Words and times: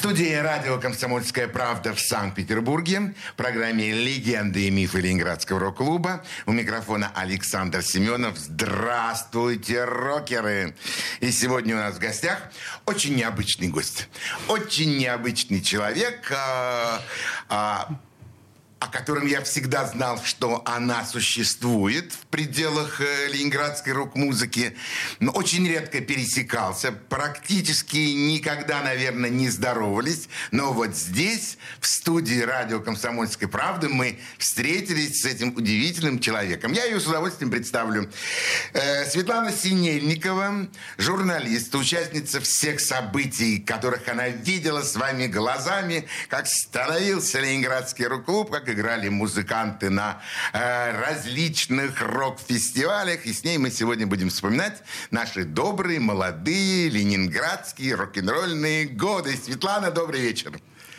студии 0.00 0.32
радио 0.32 0.78
«Комсомольская 0.78 1.46
правда» 1.46 1.92
в 1.92 2.00
Санкт-Петербурге, 2.00 3.12
в 3.32 3.34
программе 3.34 3.92
«Легенды 3.92 4.66
и 4.66 4.70
мифы 4.70 4.98
Ленинградского 4.98 5.60
рок-клуба». 5.60 6.24
У 6.46 6.52
микрофона 6.52 7.12
Александр 7.14 7.82
Семенов. 7.82 8.38
Здравствуйте, 8.38 9.84
рокеры! 9.84 10.74
И 11.20 11.30
сегодня 11.30 11.74
у 11.74 11.80
нас 11.80 11.96
в 11.96 11.98
гостях 11.98 12.38
очень 12.86 13.14
необычный 13.14 13.68
гость. 13.68 14.08
Очень 14.48 14.96
необычный 14.96 15.60
человек. 15.60 16.32
А, 16.34 17.02
а, 17.50 17.90
о 18.80 18.88
котором 18.88 19.26
я 19.26 19.42
всегда 19.42 19.86
знал, 19.86 20.18
что 20.24 20.62
она 20.64 21.04
существует 21.04 22.12
в 22.14 22.26
пределах 22.28 23.02
э, 23.02 23.28
ленинградской 23.28 23.92
рок-музыки, 23.92 24.74
но 25.20 25.32
очень 25.32 25.68
редко 25.68 26.00
пересекался, 26.00 26.90
практически 26.90 27.98
никогда, 27.98 28.80
наверное, 28.80 29.28
не 29.28 29.50
здоровались. 29.50 30.30
Но 30.50 30.72
вот 30.72 30.96
здесь, 30.96 31.58
в 31.78 31.86
студии 31.86 32.40
радио 32.40 32.80
«Комсомольской 32.80 33.48
правды», 33.48 33.90
мы 33.90 34.18
встретились 34.38 35.20
с 35.20 35.24
этим 35.26 35.54
удивительным 35.54 36.18
человеком. 36.18 36.72
Я 36.72 36.86
ее 36.86 37.00
с 37.00 37.06
удовольствием 37.06 37.50
представлю. 37.50 38.10
Э, 38.72 39.04
Светлана 39.10 39.52
Синельникова, 39.52 40.68
журналист, 40.96 41.74
участница 41.74 42.40
всех 42.40 42.80
событий, 42.80 43.58
которых 43.58 44.08
она 44.08 44.28
видела 44.28 44.80
своими 44.80 45.26
глазами, 45.26 46.06
как 46.28 46.46
становился 46.46 47.40
ленинградский 47.40 48.06
рок-клуб, 48.06 48.50
как 48.50 48.69
играли 48.70 49.08
музыканты 49.08 49.90
на 49.90 50.20
э, 50.52 51.00
различных 51.00 52.00
рок-фестивалях. 52.00 53.26
И 53.26 53.32
с 53.32 53.44
ней 53.44 53.58
мы 53.58 53.70
сегодня 53.70 54.06
будем 54.06 54.30
вспоминать 54.30 54.82
наши 55.10 55.44
добрые, 55.44 56.00
молодые, 56.00 56.88
ленинградские 56.88 57.94
рок-н-ролльные 57.94 58.86
годы. 58.86 59.36
Светлана, 59.36 59.90
добрый 59.90 60.20
вечер. 60.20 60.52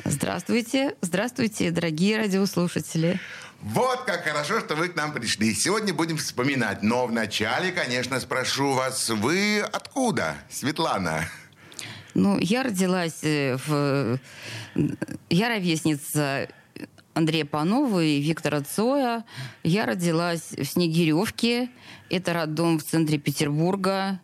Здравствуйте. 0.06 0.96
Здравствуйте, 1.02 1.72
дорогие 1.72 2.18
радиослушатели. 2.18 3.20
Вот 3.62 4.04
как 4.06 4.24
хорошо, 4.24 4.60
что 4.60 4.76
вы 4.76 4.90
к 4.90 4.96
нам 4.96 5.14
пришли. 5.14 5.54
Сегодня 5.54 5.94
будем 5.94 6.18
вспоминать. 6.18 6.82
Но 6.82 7.06
вначале, 7.06 7.72
конечно, 7.72 8.20
спрошу 8.20 8.72
вас, 8.72 9.10
вы 9.10 9.60
откуда, 9.60 10.36
Светлана? 10.50 11.30
Ну, 12.14 12.40
я 12.40 12.64
родилась 12.64 13.24
э, 13.24 13.58
в... 13.66 14.20
Я 15.30 15.50
ровесница 15.50 16.50
Андрея 17.14 17.46
Панова 17.46 18.04
и 18.04 18.22
Виктора 18.22 18.62
Цоя. 18.62 19.26
Я 19.64 19.86
родилась 19.86 20.52
в 20.52 20.64
Снегиревке. 20.64 21.70
Это 22.10 22.34
роддом 22.34 22.80
в 22.80 22.84
центре 22.84 23.18
Петербурга. 23.18 24.22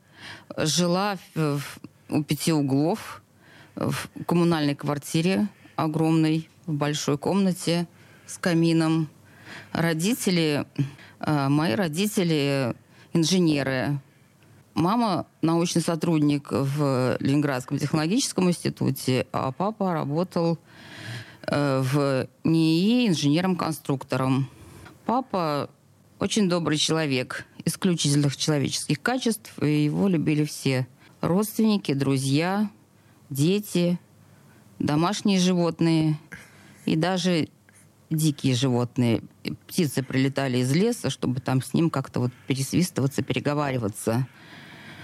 Жила 0.55 1.17
в, 1.35 1.59
в, 1.59 1.79
у 2.09 2.23
пяти 2.23 2.53
углов 2.53 3.21
в 3.75 4.07
коммунальной 4.25 4.75
квартире 4.75 5.47
огромной, 5.75 6.49
в 6.65 6.73
большой 6.73 7.17
комнате 7.17 7.87
с 8.25 8.37
камином. 8.37 9.09
Родители, 9.73 10.65
э, 11.19 11.49
мои 11.49 11.75
родители 11.75 12.73
инженеры. 13.13 13.99
Мама 14.73 15.25
научный 15.41 15.81
сотрудник 15.81 16.49
в 16.51 17.17
Ленинградском 17.19 17.79
технологическом 17.79 18.49
институте, 18.49 19.27
а 19.31 19.51
папа 19.51 19.93
работал 19.93 20.59
в 21.49 22.27
НИИ 22.43 23.07
инженером-конструктором. 23.07 24.49
Папа 25.05 25.69
очень 26.19 26.49
добрый 26.49 26.77
человек, 26.77 27.45
исключительных 27.63 28.35
человеческих 28.35 29.01
качеств, 29.01 29.51
и 29.61 29.85
его 29.85 30.07
любили 30.07 30.43
все. 30.43 30.87
Родственники, 31.21 31.93
друзья, 31.93 32.69
дети, 33.29 33.99
домашние 34.79 35.39
животные 35.39 36.19
и 36.85 36.95
даже 36.95 37.49
дикие 38.09 38.55
животные. 38.55 39.21
Птицы 39.67 40.03
прилетали 40.03 40.59
из 40.59 40.71
леса, 40.73 41.09
чтобы 41.09 41.39
там 41.39 41.61
с 41.61 41.73
ним 41.73 41.89
как-то 41.89 42.19
вот 42.19 42.31
пересвистываться, 42.47 43.21
переговариваться. 43.21 44.27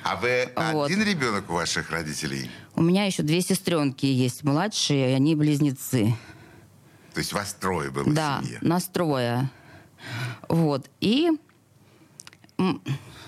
А 0.03 0.17
вы 0.17 0.49
вот. 0.73 0.89
один 0.89 1.03
ребенок 1.03 1.49
у 1.49 1.53
ваших 1.53 1.89
родителей? 1.89 2.49
У 2.75 2.81
меня 2.81 3.05
еще 3.05 3.23
две 3.23 3.41
сестренки 3.41 4.05
есть 4.05 4.43
младшие, 4.43 5.11
и 5.11 5.13
они 5.13 5.35
близнецы. 5.35 6.13
То 7.13 7.19
есть 7.19 7.33
вас 7.33 7.53
трое 7.53 7.91
было 7.91 8.11
да, 8.11 8.39
в 8.39 8.45
семье? 8.45 8.59
Да, 8.61 8.67
нас 8.67 8.85
трое. 8.85 9.49
Вот. 10.49 10.89
И... 10.99 11.29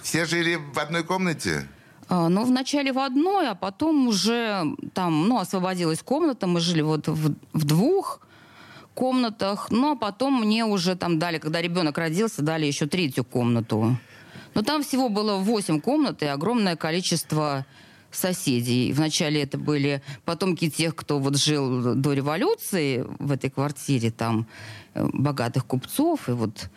Все 0.02 0.26
жили 0.26 0.56
в 0.56 0.80
одной 0.80 1.04
комнате? 1.04 1.68
А, 2.08 2.30
ну, 2.30 2.46
вначале 2.46 2.92
в 2.94 3.00
одной, 3.00 3.50
а 3.50 3.56
потом 3.56 4.08
уже 4.08 4.64
там, 4.94 5.28
ну, 5.28 5.40
освободилась 5.40 6.02
комната, 6.04 6.46
мы 6.48 6.60
жили 6.60 6.82
вот 6.82 7.08
в, 7.08 7.36
в 7.54 7.64
двух 7.64 8.22
комнатах, 8.94 9.68
ну, 9.72 9.94
а 9.94 9.96
потом 9.96 10.42
мне 10.42 10.66
уже 10.66 10.96
там 10.96 11.20
дали, 11.20 11.40
когда 11.40 11.62
ребенок 11.62 11.98
родился, 11.98 12.42
дали 12.42 12.66
еще 12.66 12.86
третью 12.86 13.24
комнату. 13.24 13.98
Но 14.54 14.62
там 14.62 14.84
всего 14.84 15.10
было 15.10 15.38
восемь 15.38 15.82
комнат 15.82 16.24
и 16.24 16.26
огромное 16.28 16.76
количество 16.76 17.66
соседей. 18.16 18.94
Вначале 18.94 19.44
это 19.44 19.58
были 19.58 20.02
потомки 20.26 20.70
тех, 20.70 20.96
кто 20.96 21.20
вот 21.20 21.38
жил 21.38 21.96
до 21.96 22.14
революции 22.14 23.06
в 23.20 23.32
этой 23.32 23.50
квартире, 23.50 24.12
там, 24.12 24.48
э, 24.94 25.08
богатых 25.14 25.66
купцов, 25.66 26.30
и 26.30 26.32
вот, 26.32 26.70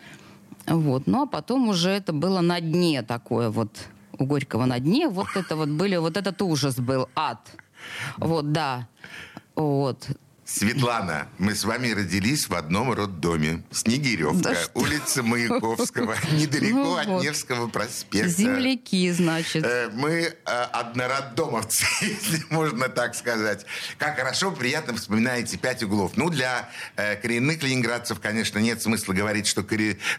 вот. 0.67 1.07
Ну, 1.07 1.23
а 1.23 1.27
потом 1.27 1.69
уже 1.69 1.91
это 1.91 2.13
было 2.13 2.41
на 2.41 2.61
дне 2.61 3.03
такое 3.03 3.51
вот, 3.51 3.71
у 4.19 4.25
Горького 4.25 4.67
на 4.67 4.79
дне, 4.79 5.09
вот 5.09 5.29
это 5.35 5.57
вот 5.57 5.69
были, 5.69 5.97
вот 5.97 6.17
этот 6.17 6.43
ужас 6.43 6.77
был, 6.77 7.09
ад. 7.15 7.41
Вот, 8.19 8.53
да. 8.53 8.89
Вот. 9.55 10.09
Светлана, 10.51 11.29
мы 11.37 11.55
с 11.55 11.65
вами 11.65 11.91
родились 11.91 12.49
в 12.49 12.55
одном 12.55 12.91
роддоме. 12.95 13.65
Снегиревка, 13.71 14.55
да 14.55 14.57
улица 14.73 15.23
Маяковского, 15.23 16.17
недалеко 16.33 16.79
ну, 16.79 16.97
от 16.97 17.07
вот. 17.07 17.23
Невского 17.23 17.69
проспекта. 17.69 18.31
Земляки, 18.31 19.11
значит. 19.13 19.63
Э, 19.63 19.91
мы 19.93 20.11
э, 20.11 20.33
однороддомовцы, 20.47 21.85
если 22.01 22.47
можно 22.49 22.89
так 22.89 23.15
сказать. 23.15 23.67
Как 23.99 24.17
хорошо, 24.17 24.51
приятно 24.51 24.97
вспоминаете 24.97 25.59
пять 25.59 25.83
углов. 25.83 26.13
Ну, 26.17 26.31
для 26.31 26.71
э, 26.97 27.17
коренных 27.17 27.63
ленинградцев, 27.63 28.19
конечно, 28.19 28.59
нет 28.59 28.81
смысла 28.81 29.13
говорить, 29.13 29.47
что, 29.47 29.67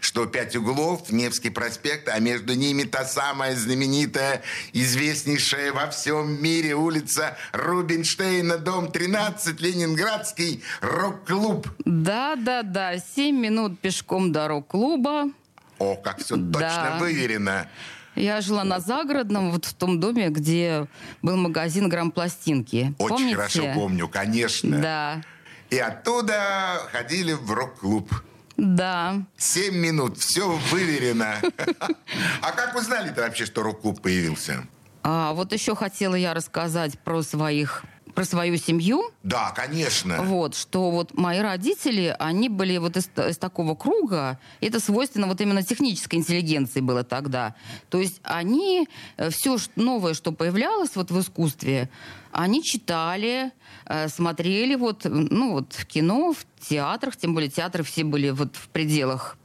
что 0.00 0.26
пять 0.26 0.54
углов, 0.54 1.10
Невский 1.10 1.50
проспект, 1.50 2.08
а 2.08 2.20
между 2.20 2.54
ними 2.54 2.84
та 2.84 3.04
самая 3.04 3.56
знаменитая, 3.56 4.42
известнейшая 4.74 5.72
во 5.72 5.90
всем 5.90 6.40
мире 6.40 6.76
улица 6.76 7.36
Рубинштейна, 7.52 8.58
дом 8.58 8.92
13, 8.92 9.60
Ленинград 9.60 10.19
Ленинградский 10.20 10.62
рок-клуб. 10.80 11.68
Да, 11.84 12.36
да, 12.36 12.62
да. 12.62 12.98
Семь 12.98 13.36
минут 13.36 13.80
пешком 13.80 14.32
до 14.32 14.48
рок-клуба. 14.48 15.30
О, 15.78 15.96
как 15.96 16.18
все 16.18 16.36
точно 16.36 16.60
да. 16.60 16.96
выверено. 17.00 17.68
Я 18.14 18.40
жила 18.40 18.64
на 18.64 18.80
загородном, 18.80 19.50
вот 19.50 19.64
в 19.64 19.72
том 19.72 19.98
доме, 19.98 20.28
где 20.28 20.86
был 21.22 21.36
магазин 21.36 21.88
грампластинки. 21.88 22.94
Очень 22.98 23.16
Помните? 23.16 23.36
хорошо 23.36 23.72
помню, 23.74 24.08
конечно. 24.08 24.78
Да. 24.78 25.22
И 25.70 25.78
оттуда 25.78 26.80
ходили 26.92 27.32
в 27.32 27.50
рок-клуб. 27.52 28.12
Да. 28.56 29.22
Семь 29.38 29.76
минут, 29.76 30.18
все 30.18 30.50
выверено. 30.70 31.36
А 32.42 32.52
как 32.52 32.74
вы 32.74 32.82
знали-то 32.82 33.22
вообще, 33.22 33.46
что 33.46 33.62
рок-клуб 33.62 34.02
появился? 34.02 34.66
А, 35.02 35.32
вот 35.32 35.52
еще 35.52 35.74
хотела 35.74 36.14
я 36.14 36.34
рассказать 36.34 36.98
про 36.98 37.22
своих 37.22 37.84
про 38.20 38.26
свою 38.26 38.58
семью. 38.58 39.10
Да, 39.22 39.50
конечно. 39.56 40.22
Вот, 40.22 40.54
что 40.54 40.90
вот 40.90 41.16
мои 41.16 41.38
родители, 41.38 42.14
они 42.18 42.50
были 42.50 42.76
вот 42.76 42.98
из, 42.98 43.08
из 43.16 43.38
такого 43.38 43.74
круга, 43.74 44.38
это 44.60 44.78
свойственно 44.78 45.26
вот 45.26 45.40
именно 45.40 45.62
технической 45.62 46.18
интеллигенции 46.18 46.80
было 46.80 47.02
тогда. 47.02 47.54
То 47.88 47.98
есть 47.98 48.20
они 48.22 48.86
э, 49.16 49.30
все 49.30 49.56
новое, 49.74 50.12
что 50.12 50.32
появлялось 50.32 50.90
вот 50.96 51.10
в 51.10 51.18
искусстве, 51.18 51.88
они 52.30 52.62
читали, 52.62 53.52
э, 53.86 54.08
смотрели 54.08 54.74
вот, 54.74 55.06
ну 55.06 55.52
вот 55.52 55.72
в 55.72 55.86
кино, 55.86 56.34
в 56.34 56.44
театрах, 56.68 57.16
тем 57.16 57.32
более 57.32 57.48
театры 57.48 57.82
все 57.84 58.04
были 58.04 58.28
вот 58.28 58.54
в 58.54 58.68
пределах 58.68 59.38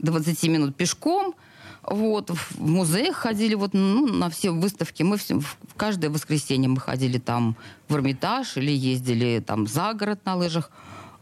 20 0.00 0.42
минут 0.48 0.76
пешком, 0.76 1.34
вот, 1.82 2.30
в 2.30 2.60
музеях 2.60 3.16
ходили 3.16 3.54
вот, 3.54 3.74
ну, 3.74 4.06
на 4.06 4.30
все 4.30 4.50
выставки. 4.50 5.02
Мы 5.02 5.16
все, 5.16 5.40
в 5.40 5.74
каждое 5.76 6.10
воскресенье 6.10 6.68
мы 6.68 6.80
ходили 6.80 7.18
там 7.18 7.56
в 7.88 7.94
Эрмитаж 7.96 8.56
или 8.56 8.70
ездили 8.70 9.42
там 9.44 9.66
за 9.66 9.92
город 9.94 10.20
на 10.24 10.36
лыжах. 10.36 10.70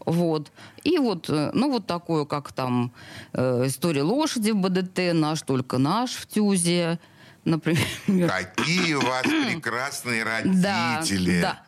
Вот. 0.05 0.51
И 0.83 0.97
вот, 0.97 1.29
э, 1.29 1.51
ну, 1.53 1.71
вот 1.71 1.87
такое, 1.87 2.25
как 2.25 2.51
там 2.51 2.91
э, 3.33 3.63
история 3.67 4.03
лошади 4.03 4.51
в 4.51 4.57
БДТ, 4.57 5.13
наш 5.13 5.41
только 5.41 5.77
наш 5.77 6.11
в 6.11 6.27
Тюзе, 6.27 6.99
например. 7.43 7.85
Какие 8.29 8.95
у 8.95 9.01
вас 9.01 9.23
прекрасные 9.23 10.23
родители. 10.23 11.41
Да, 11.41 11.63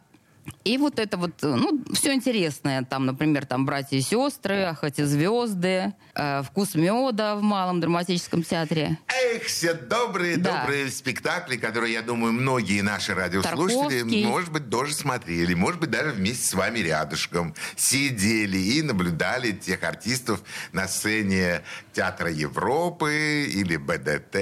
да. 0.45 0.52
И 0.63 0.77
вот 0.77 0.97
это 0.99 1.17
вот, 1.17 1.31
э, 1.43 1.47
ну, 1.47 1.83
все 1.93 2.13
интересное. 2.13 2.83
Там, 2.83 3.05
например, 3.05 3.45
там 3.45 3.65
«Братья 3.65 3.97
и 3.97 4.01
сестры», 4.01 4.63
«Охоти 4.63 5.03
звезды», 5.03 5.93
э, 6.15 6.43
«Вкус 6.43 6.75
меда» 6.75 7.35
в 7.35 7.41
Малом 7.41 7.81
драматическом 7.81 8.43
театре. 8.43 8.97
Эх, 9.07 9.43
все 9.43 9.73
добрые, 9.73 10.37
да. 10.37 10.61
добрые 10.61 10.89
спектакли, 10.89 11.57
которые, 11.57 11.93
я 11.93 12.01
думаю, 12.01 12.31
многие 12.31 12.81
наши 12.81 13.13
радиослушатели, 13.13 13.99
Тарковский. 13.99 14.25
может 14.25 14.51
быть, 14.51 14.69
тоже 14.69 14.93
смотрели. 14.93 15.53
Может 15.53 15.81
быть, 15.81 15.89
даже 15.89 16.11
вместе 16.11 16.47
с 16.47 16.53
вами 16.53 16.79
рядышком 16.79 17.53
сидели 17.75 18.57
и 18.57 18.81
наблюдали 18.81 19.51
тех 19.51 19.83
артистов 19.83 20.41
на 20.71 20.87
сцене 20.87 21.61
Театра 21.91 22.31
Европы 22.31 23.47
или 23.53 23.75
БДТ 23.75 24.35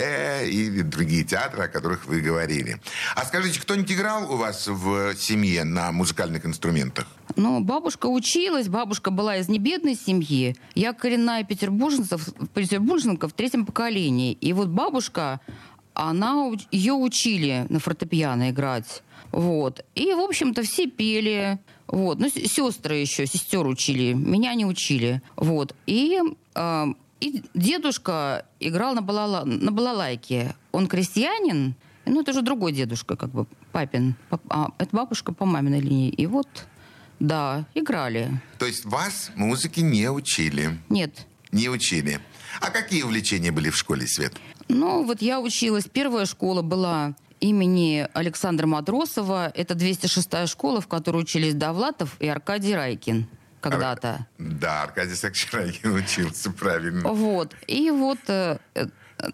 или 0.47 0.81
другие 0.81 1.23
театры, 1.23 1.63
о 1.63 1.67
которых 1.67 2.05
вы 2.05 2.21
говорили. 2.21 2.79
А 3.15 3.25
скажите, 3.25 3.59
кто-нибудь 3.59 3.91
играл 3.91 4.31
у 4.31 4.37
вас 4.37 4.67
в 4.67 5.15
семье 5.15 5.63
на 5.63 5.91
музыкальных 6.11 6.45
инструментах? 6.45 7.07
Ну, 7.37 7.61
бабушка 7.61 8.07
училась, 8.07 8.67
бабушка 8.67 9.11
была 9.11 9.37
из 9.37 9.47
небедной 9.47 9.95
семьи. 9.95 10.55
Я 10.75 10.93
коренная 10.93 11.43
петербурженка, 11.43 12.17
петербурженка 12.53 13.27
в 13.27 13.33
третьем 13.33 13.65
поколении. 13.65 14.33
И 14.33 14.51
вот 14.53 14.67
бабушка, 14.67 15.39
она, 15.93 16.51
ее 16.71 16.93
учили 16.93 17.65
на 17.69 17.79
фортепиано 17.79 18.49
играть. 18.49 19.03
Вот. 19.31 19.85
И, 19.95 20.13
в 20.13 20.19
общем-то, 20.19 20.63
все 20.63 20.87
пели. 20.87 21.59
Вот. 21.87 22.19
Ну, 22.19 22.27
сестры 22.29 22.95
еще, 22.97 23.25
сестер 23.25 23.65
учили. 23.65 24.13
Меня 24.13 24.53
не 24.55 24.65
учили. 24.65 25.21
Вот. 25.37 25.73
И, 25.87 26.19
э, 26.55 26.85
и 27.21 27.41
дедушка 27.53 28.45
играл 28.59 28.95
на, 28.95 29.01
балала, 29.01 29.45
на 29.45 29.71
балалайке. 29.71 30.55
Он 30.73 30.87
крестьянин, 30.87 31.75
ну, 32.05 32.21
это 32.21 32.31
уже 32.31 32.41
другой 32.41 32.71
дедушка, 32.71 33.15
как 33.15 33.29
бы, 33.29 33.45
папин. 33.71 34.15
А, 34.49 34.69
это 34.77 34.95
бабушка 34.95 35.33
по 35.33 35.45
маминой 35.45 35.79
линии. 35.79 36.09
И 36.09 36.25
вот, 36.25 36.47
да, 37.19 37.65
играли. 37.73 38.41
То 38.57 38.65
есть 38.65 38.85
вас 38.85 39.31
музыке 39.35 39.81
не 39.81 40.09
учили? 40.09 40.77
Нет. 40.89 41.27
Не 41.51 41.69
учили. 41.69 42.19
А 42.59 42.69
какие 42.69 43.03
увлечения 43.03 43.51
были 43.51 43.69
в 43.69 43.77
школе, 43.77 44.07
Свет? 44.07 44.33
Ну, 44.67 45.03
вот 45.03 45.21
я 45.21 45.39
училась. 45.39 45.85
Первая 45.91 46.25
школа 46.25 46.61
была 46.61 47.13
имени 47.39 48.07
Александра 48.13 48.67
Матросова. 48.67 49.51
Это 49.53 49.73
206-я 49.73 50.47
школа, 50.47 50.79
в 50.81 50.87
которой 50.87 51.17
учились 51.17 51.53
Давлатов 51.53 52.15
и 52.19 52.27
Аркадий 52.27 52.73
Райкин 52.73 53.27
когда-то. 53.59 54.27
Да, 54.37 54.83
Аркадий 54.83 55.15
Сакч 55.15 55.51
Райкин 55.51 55.93
учился, 55.93 56.51
правильно. 56.51 57.09
Вот. 57.09 57.55
И 57.67 57.91
вот, 57.91 58.19
э, 58.27 58.57
э, 58.75 58.87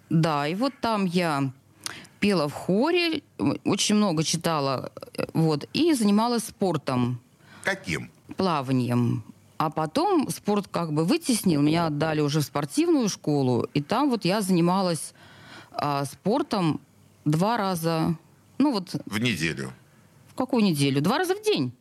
да, 0.09 0.47
и 0.47 0.55
вот 0.55 0.73
там 0.81 1.05
я 1.05 1.51
пела 2.19 2.47
в 2.47 2.53
хоре, 2.53 3.21
очень 3.63 3.95
много 3.95 4.23
читала, 4.23 4.91
э, 5.15 5.25
вот, 5.33 5.67
и 5.73 5.93
занималась 5.93 6.43
спортом. 6.45 7.19
Каким? 7.63 8.09
Плаванием. 8.35 9.23
А 9.57 9.69
потом 9.69 10.29
спорт 10.29 10.67
как 10.71 10.93
бы 10.93 11.03
вытеснил, 11.03 11.61
меня 11.61 11.87
отдали 11.87 12.21
уже 12.21 12.41
в 12.41 12.43
спортивную 12.43 13.09
школу, 13.09 13.67
и 13.73 13.81
там 13.81 14.09
вот 14.09 14.23
я 14.23 14.41
занималась 14.41 15.13
а, 15.71 16.05
спортом 16.05 16.79
два 17.25 17.57
раза, 17.57 18.15
ну 18.59 18.71
вот... 18.71 18.95
В 19.05 19.19
неделю? 19.19 19.73
В 20.29 20.35
какую 20.35 20.63
неделю? 20.63 21.01
Два 21.01 21.17
раза 21.17 21.35
в 21.35 21.41
день. 21.43 21.73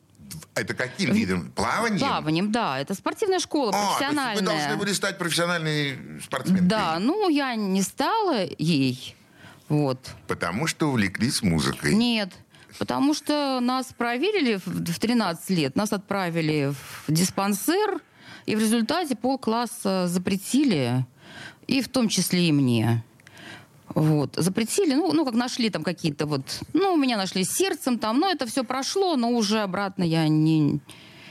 Это 0.54 0.74
каким 0.74 1.12
видом? 1.12 1.52
Плаванием? 1.52 2.00
Плаванием, 2.00 2.52
да. 2.52 2.80
Это 2.80 2.94
спортивная 2.94 3.38
школа, 3.38 3.72
а, 3.74 3.90
профессиональная. 3.90 4.34
То 4.36 4.40
есть 4.40 4.40
вы 4.40 4.46
должны 4.46 4.76
были 4.76 4.92
стать 4.92 5.18
профессиональной 5.18 5.98
спортсменкой? 6.22 6.66
Да, 6.66 6.98
ну 6.98 7.28
я 7.28 7.54
не 7.54 7.82
стала 7.82 8.46
ей. 8.58 9.14
Вот. 9.68 9.98
Потому 10.26 10.66
что 10.66 10.88
увлеклись 10.88 11.42
музыкой? 11.42 11.94
Нет. 11.94 12.32
Потому 12.78 13.14
что 13.14 13.58
нас 13.60 13.92
проверили 13.96 14.60
в 14.64 14.98
13 14.98 15.50
лет, 15.50 15.76
нас 15.76 15.92
отправили 15.92 16.72
в 16.72 17.12
диспансер, 17.12 18.00
и 18.44 18.54
в 18.54 18.60
результате 18.60 19.16
полкласса 19.16 20.06
запретили, 20.08 21.06
и 21.66 21.80
в 21.80 21.88
том 21.88 22.08
числе 22.08 22.48
и 22.48 22.52
мне. 22.52 23.02
Вот. 23.94 24.34
Запретили, 24.36 24.94
ну, 24.94 25.12
ну, 25.12 25.24
как 25.24 25.34
нашли 25.34 25.70
там 25.70 25.82
какие-то 25.82 26.26
вот... 26.26 26.60
Ну, 26.74 26.92
у 26.92 26.96
меня 26.96 27.16
нашли 27.16 27.44
сердцем 27.44 27.98
там, 27.98 28.20
но 28.20 28.28
это 28.28 28.46
все 28.46 28.62
прошло, 28.62 29.16
но 29.16 29.30
уже 29.30 29.60
обратно 29.60 30.02
я 30.02 30.28
не, 30.28 30.80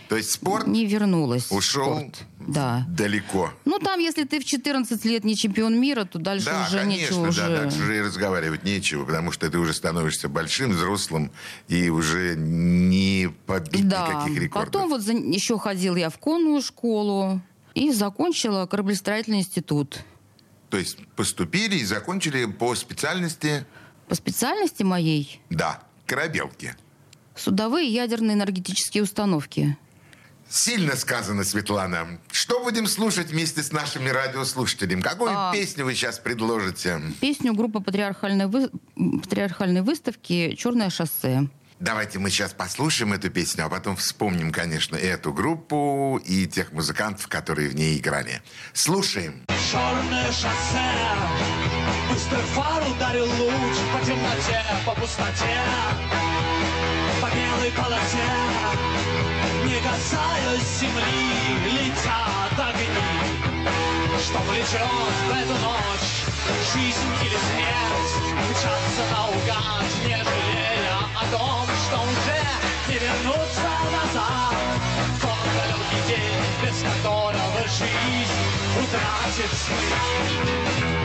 то 0.07 0.17
есть 0.17 0.31
спорт 0.31 0.67
не 0.67 0.85
вернулась. 0.85 1.51
Ушел 1.51 1.97
спорт. 1.97 2.23
Да. 2.39 2.85
далеко. 2.87 3.51
Ну, 3.65 3.79
там, 3.79 3.99
если 3.99 4.23
ты 4.23 4.39
в 4.39 4.45
14 4.45 5.03
лет 5.05 5.23
не 5.23 5.35
чемпион 5.35 5.79
мира, 5.79 6.05
то 6.05 6.19
дальше 6.19 6.45
да, 6.45 6.65
уже 6.67 6.79
конечно, 6.79 7.01
нечего 7.01 7.23
да, 7.23 7.29
уже... 7.29 7.41
Да, 7.41 7.61
дальше 7.61 7.81
уже 7.81 7.97
и 7.97 8.01
разговаривать 8.01 8.63
нечего, 8.63 9.05
потому 9.05 9.31
что 9.31 9.49
ты 9.49 9.57
уже 9.57 9.73
становишься 9.73 10.29
большим, 10.29 10.71
взрослым, 10.71 11.31
и 11.67 11.89
уже 11.89 12.35
не 12.35 13.33
побить 13.47 13.87
да. 13.87 14.07
никаких 14.07 14.43
рекордов. 14.43 14.73
Потом 14.73 14.89
вот 14.89 15.01
за... 15.01 15.13
еще 15.13 15.57
ходил 15.57 15.95
я 15.95 16.09
в 16.09 16.17
конную 16.19 16.61
школу 16.61 17.41
и 17.73 17.91
закончила 17.91 18.65
кораблестроительный 18.67 19.39
институт. 19.39 19.99
То 20.69 20.77
есть 20.77 20.97
поступили 21.15 21.77
и 21.77 21.85
закончили 21.85 22.45
по 22.45 22.75
специальности... 22.75 23.65
По 24.07 24.15
специальности 24.15 24.83
моей? 24.83 25.41
Да, 25.49 25.81
корабелки. 26.05 26.75
Судовые 27.35 27.89
ядерные 27.89 28.35
энергетические 28.35 29.03
установки. 29.03 29.77
Сильно 30.50 30.95
сказано, 30.95 31.44
Светлана. 31.44 32.19
Что 32.31 32.63
будем 32.63 32.88
слушать 32.88 33.31
вместе 33.31 33.63
с 33.63 33.71
нашими 33.71 34.09
радиослушателями? 34.09 35.01
Какую 35.01 35.31
а, 35.33 35.51
песню 35.51 35.86
вы 35.86 35.95
сейчас 35.95 36.19
предложите? 36.19 37.01
Песню 37.19 37.53
группы 37.53 37.80
патриархальной, 37.81 38.47
вы... 38.47 38.69
патриархальной 38.95 39.81
выставки 39.81 40.56
«Черное 40.56 40.89
шоссе». 40.89 41.47
Давайте 41.80 42.19
мы 42.19 42.30
сейчас 42.30 42.53
послушаем 42.53 43.12
эту 43.12 43.30
песню, 43.30 43.65
а 43.65 43.69
потом 43.69 43.97
вспомним, 43.97 44.51
конечно, 44.51 44.95
эту 44.95 45.33
группу 45.33 46.21
и 46.24 46.48
тех 46.48 46.71
музыкантов, 46.71 47.27
которые 47.27 47.69
в 47.69 47.75
ней 47.75 47.98
играли. 47.98 48.41
Слушаем. 48.71 49.44
Черное 49.71 50.27
шоссе, 50.27 50.94
быстрый 52.09 52.44
фар 52.53 52.81
ударил 52.89 53.25
луч 53.25 53.77
по 53.94 54.06
темноте, 54.06 54.63
по 54.86 54.95
пустоте, 54.95 55.59
по 57.21 57.27
белой 57.36 57.71
полосе 57.71 59.54
не 59.65 59.79
касаясь 59.81 60.79
земли, 60.79 61.25
летят 61.65 62.57
огни, 62.57 63.67
что 64.23 64.38
влечет 64.50 65.15
в 65.27 65.31
эту 65.31 65.56
ночь 65.65 66.12
жизнь 66.71 67.09
или 67.23 67.38
смерть, 67.50 68.15
мчаться 68.50 69.03
наугад, 69.12 69.89
не 70.05 70.17
жалея 70.17 70.98
о 71.15 71.25
том, 71.31 71.65
что 71.86 71.98
уже 72.01 72.39
не 72.88 72.98
вернуться 73.00 73.72
назад. 73.91 74.53
Далекий 75.55 76.01
день, 76.07 76.45
без 76.62 76.77
которого 76.84 77.62
жизнь 77.67 78.41
утратит 78.77 79.51
смысл. 79.51 80.95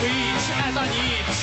Быть, 0.00 0.48
это 0.66 0.86
нить, 0.86 1.42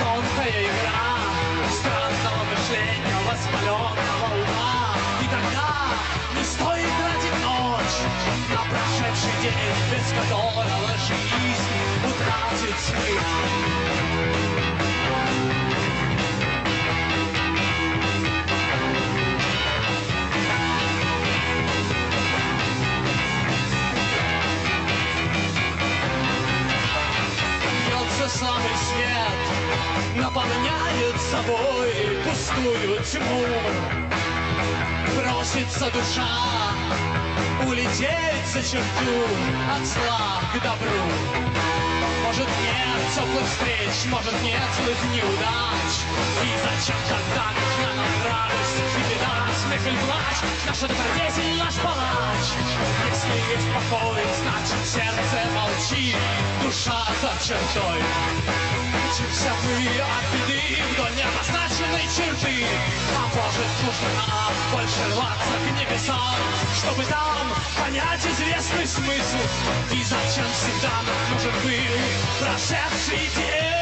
тонкая 0.00 0.64
игра 0.64 1.22
странного 1.70 2.42
мышления, 2.50 3.18
воспаленного 3.28 4.26
ума. 4.42 4.96
И 5.20 5.24
тогда 5.26 5.68
не 6.36 6.42
стоит 6.42 6.90
тратить 6.98 7.38
ночь 7.44 7.98
на 8.50 8.60
прошедший 8.68 9.34
день, 9.40 9.78
без 9.92 10.06
которого 10.18 10.90
жизнь 11.06 11.78
утратит 12.04 12.76
смысл. 12.80 14.61
Свет 30.32 30.44
наполняет 30.44 31.20
собой 31.30 31.92
пустую 32.24 33.00
тьму. 33.04 33.44
Просится 35.16 35.90
душа 35.90 36.72
улететь 37.66 38.46
за 38.52 38.62
черту 38.62 39.24
от 39.70 39.86
зла 39.86 40.40
к 40.52 40.62
добру. 40.62 41.04
Может 42.24 42.46
нет 42.46 43.14
теплых 43.14 43.46
встреч, 43.46 44.10
может 44.10 44.42
нет 44.42 44.62
злых 44.76 44.98
неудач. 45.12 45.92
И 46.42 46.48
зачем 46.64 46.96
тогда 47.08 47.52
нужна 47.52 47.94
нам 47.94 48.12
радость, 48.24 48.78
и 48.96 49.12
беда, 49.12 49.34
смех 49.66 49.86
или 49.86 49.96
плач, 49.96 50.36
наша 50.66 50.88
добродетель, 50.88 51.58
наш 51.58 51.74
палач. 51.74 52.46
Если 53.10 53.52
есть 53.52 53.68
покой, 53.74 54.22
значит 54.40 54.86
сердце 54.86 55.50
молчит, 55.54 56.16
душа 56.62 57.04
за 57.20 57.46
чертой. 57.46 58.71
Мчимся 59.12 59.52
мы 59.64 60.00
от 60.00 60.24
беды 60.32 60.82
вдоль 60.90 61.14
необозначенной 61.14 62.04
черты, 62.16 62.64
а 63.14 63.26
может 63.26 63.72
нужно 63.84 64.26
нам 64.26 64.52
больше 64.72 65.04
рваться 65.12 65.52
к 65.52 65.78
небесам, 65.78 66.36
чтобы 66.78 67.04
там 67.04 67.52
понять 67.78 68.24
известный 68.24 68.86
смысл. 68.86 69.36
И 69.92 70.02
зачем 70.02 70.46
всегда 70.54 71.02
нам 71.02 71.34
нужен 71.34 71.52
был 71.62 72.40
прошедший 72.40 73.28
день? 73.36 73.81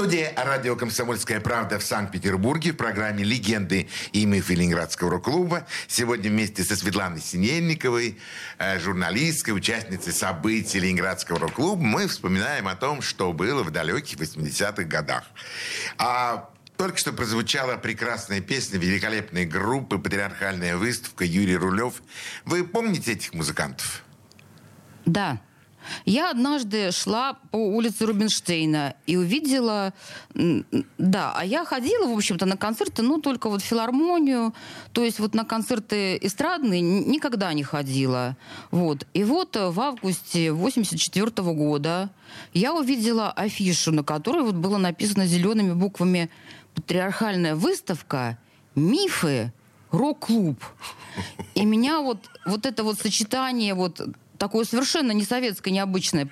Студии 0.00 0.30
радио 0.34 0.76
«Комсомольская 0.76 1.40
правда» 1.40 1.78
в 1.78 1.82
Санкт-Петербурге 1.82 2.72
в 2.72 2.76
программе 2.78 3.22
«Легенды 3.22 3.86
и 4.14 4.24
мифы 4.24 4.54
Ленинградского 4.54 5.10
рок-клуба». 5.10 5.66
Сегодня 5.88 6.30
вместе 6.30 6.64
со 6.64 6.74
Светланой 6.74 7.20
Синельниковой, 7.20 8.18
э, 8.56 8.78
журналисткой, 8.78 9.50
участницей 9.50 10.14
событий 10.14 10.80
Ленинградского 10.80 11.38
рок-клуба, 11.40 11.82
мы 11.82 12.06
вспоминаем 12.06 12.66
о 12.66 12.76
том, 12.76 13.02
что 13.02 13.34
было 13.34 13.62
в 13.62 13.72
далеких 13.72 14.16
80-х 14.16 14.84
годах. 14.84 15.24
А 15.98 16.48
только 16.78 16.96
что 16.96 17.12
прозвучала 17.12 17.76
прекрасная 17.76 18.40
песня 18.40 18.78
великолепной 18.78 19.44
группы 19.44 19.98
«Патриархальная 19.98 20.78
выставка» 20.78 21.26
Юрий 21.26 21.58
Рулев. 21.58 22.00
Вы 22.46 22.64
помните 22.64 23.12
этих 23.12 23.34
музыкантов? 23.34 24.02
Да. 25.04 25.42
Я 26.04 26.30
однажды 26.30 26.92
шла 26.92 27.34
по 27.50 27.56
улице 27.56 28.06
Рубинштейна 28.06 28.94
и 29.06 29.16
увидела, 29.16 29.92
да, 30.34 31.32
а 31.36 31.44
я 31.44 31.64
ходила, 31.64 32.06
в 32.06 32.16
общем-то, 32.16 32.46
на 32.46 32.56
концерты, 32.56 33.02
ну, 33.02 33.20
только 33.20 33.48
вот 33.48 33.62
филармонию, 33.62 34.54
то 34.92 35.02
есть 35.04 35.18
вот 35.18 35.34
на 35.34 35.44
концерты 35.44 36.18
эстрадные 36.20 36.80
никогда 36.80 37.52
не 37.52 37.62
ходила. 37.62 38.36
Вот. 38.70 39.06
И 39.14 39.24
вот 39.24 39.56
э, 39.56 39.70
в 39.70 39.80
августе 39.80 40.52
84 40.52 41.30
года 41.52 42.10
я 42.52 42.74
увидела 42.74 43.30
афишу, 43.30 43.92
на 43.92 44.04
которой 44.04 44.42
вот 44.42 44.54
было 44.54 44.78
написано 44.78 45.26
зелеными 45.26 45.72
буквами 45.72 46.30
«Патриархальная 46.74 47.54
выставка. 47.54 48.38
Мифы. 48.74 49.52
Рок-клуб». 49.90 50.62
И 51.54 51.64
меня 51.64 52.00
вот, 52.00 52.18
вот 52.46 52.66
это 52.66 52.84
вот 52.84 52.98
сочетание 52.98 53.74
вот 53.74 54.00
такое 54.40 54.64
совершенно 54.64 55.12
не 55.12 55.24
советское, 55.24 55.70
необычное. 55.70 56.28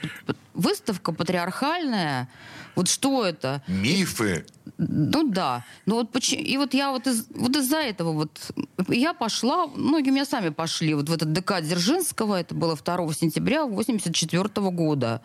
Выставка 0.55 1.13
патриархальная. 1.13 2.29
Вот 2.75 2.89
что 2.89 3.25
это? 3.25 3.63
Мифы. 3.69 4.47
Ну 4.79 5.29
да. 5.29 5.65
Ну 5.85 5.97
вот 5.97 6.11
поч- 6.11 6.33
и 6.33 6.57
вот 6.57 6.73
я 6.73 6.91
вот, 6.91 7.07
из, 7.07 7.27
вот 7.35 7.55
из-за 7.57 7.79
этого 7.79 8.13
вот 8.13 8.51
я 8.89 9.13
пошла, 9.13 9.67
многие 9.67 10.11
у 10.11 10.15
меня 10.15 10.25
сами 10.25 10.49
пошли 10.49 10.95
вот 10.95 11.09
в 11.09 11.13
этот 11.13 11.33
ДК 11.33 11.61
Дзержинского, 11.61 12.41
это 12.41 12.55
было 12.55 12.77
2 12.77 13.13
сентября 13.13 13.67
84 13.67 14.49
года. 14.71 15.21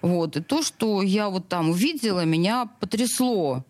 Вот. 0.00 0.36
И 0.36 0.42
то, 0.42 0.62
что 0.62 1.02
я 1.02 1.28
вот 1.28 1.48
там 1.48 1.70
увидела, 1.70 2.24
меня 2.24 2.66
потрясло. 2.78 3.64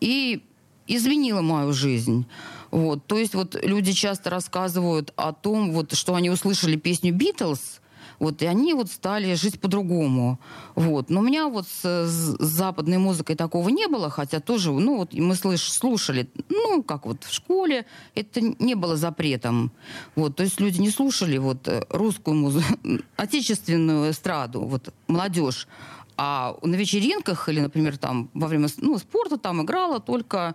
И 0.00 0.42
изменило 0.88 1.42
мою 1.42 1.72
жизнь. 1.72 2.26
Вот. 2.72 3.06
То 3.06 3.18
есть 3.18 3.34
вот 3.34 3.56
люди 3.62 3.92
часто 3.92 4.30
рассказывают 4.30 5.12
о 5.14 5.32
том, 5.32 5.72
вот, 5.72 5.94
что 5.94 6.16
они 6.16 6.30
услышали 6.30 6.76
песню 6.76 7.12
«Битлз», 7.12 7.80
вот, 8.18 8.42
и 8.42 8.46
они 8.46 8.74
вот 8.74 8.90
стали 8.90 9.34
жить 9.34 9.60
по-другому. 9.60 10.38
Вот. 10.74 11.10
Но 11.10 11.20
у 11.20 11.22
меня 11.22 11.48
вот 11.48 11.66
с, 11.66 11.82
с 11.82 12.36
западной 12.38 12.98
музыкой 12.98 13.36
такого 13.36 13.68
не 13.68 13.86
было, 13.86 14.10
хотя 14.10 14.40
тоже, 14.40 14.72
ну, 14.72 14.98
вот 14.98 15.12
мы 15.14 15.34
слыш, 15.34 15.70
слушали, 15.72 16.28
ну, 16.48 16.82
как 16.82 17.06
вот 17.06 17.24
в 17.24 17.32
школе, 17.32 17.86
это 18.14 18.40
не 18.40 18.74
было 18.74 18.96
запретом. 18.96 19.72
Вот. 20.14 20.36
То 20.36 20.42
есть 20.42 20.60
люди 20.60 20.80
не 20.80 20.90
слушали 20.90 21.38
вот 21.38 21.68
э, 21.68 21.84
русскую 21.90 22.36
музыку, 22.36 22.78
отечественную 23.16 24.10
эстраду, 24.10 24.62
вот, 24.62 24.92
молодежь. 25.08 25.68
А 26.16 26.56
на 26.62 26.76
вечеринках 26.76 27.48
или, 27.48 27.60
например, 27.60 27.96
там 27.96 28.30
во 28.34 28.46
время 28.46 28.68
ну, 28.78 28.98
спорта 28.98 29.36
там 29.36 29.62
играла 29.62 30.00
только 30.00 30.54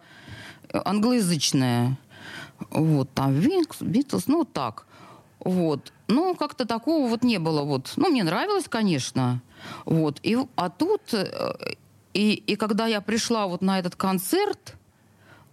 э, 0.70 0.82
англоязычная. 0.86 1.98
Вот, 2.72 3.10
там 3.14 3.34
Винкс, 3.34 3.82
Битлз, 3.82 4.28
ну, 4.28 4.46
так. 4.46 4.86
Вот. 5.40 5.94
Ну, 6.10 6.36
как-то 6.36 6.66
такого 6.66 7.08
вот 7.08 7.24
не 7.24 7.38
было. 7.38 7.62
Вот. 7.62 7.94
Ну, 7.96 8.10
мне 8.10 8.24
нравилось, 8.24 8.66
конечно. 8.68 9.42
Вот. 9.86 10.20
И, 10.24 10.38
а 10.56 10.70
тут, 10.70 11.14
э, 11.14 11.76
и, 12.14 12.34
и 12.34 12.56
когда 12.56 12.88
я 12.88 13.00
пришла 13.00 13.46
вот 13.46 13.62
на 13.62 13.78
этот 13.78 13.96
концерт, 13.96 14.76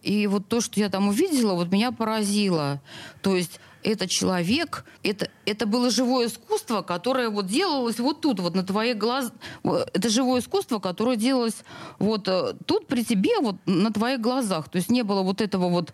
и 0.03 0.27
вот 0.27 0.49
то, 0.49 0.63
что 0.63 0.81
я 0.81 0.89
там 0.89 1.09
увидела, 1.09 1.53
вот 1.53 1.71
меня 1.71 1.93
поразило. 1.93 2.81
То 3.21 3.37
есть 3.37 3.61
это 3.83 4.09
человек, 4.09 4.87
это, 5.03 5.29
это 5.45 5.67
было 5.67 5.91
живое 5.91 6.29
искусство, 6.29 6.81
которое 6.81 7.29
вот 7.29 7.49
делалось 7.49 7.99
вот 7.99 8.23
тут, 8.23 8.41
вот 8.41 8.55
на 8.55 8.65
твоих 8.65 8.97
глазах. 8.97 9.33
Это 9.63 10.09
живое 10.09 10.41
искусство, 10.41 10.79
которое 10.79 11.17
делалось 11.17 11.65
вот 11.99 12.29
э, 12.29 12.55
тут 12.65 12.87
при 12.87 13.05
тебе, 13.05 13.41
вот 13.41 13.57
на 13.67 13.93
твоих 13.93 14.23
глазах. 14.23 14.71
То 14.71 14.77
есть 14.77 14.91
не 14.91 15.03
было 15.03 15.21
вот 15.21 15.43
этого 15.43 15.69
вот 15.69 15.93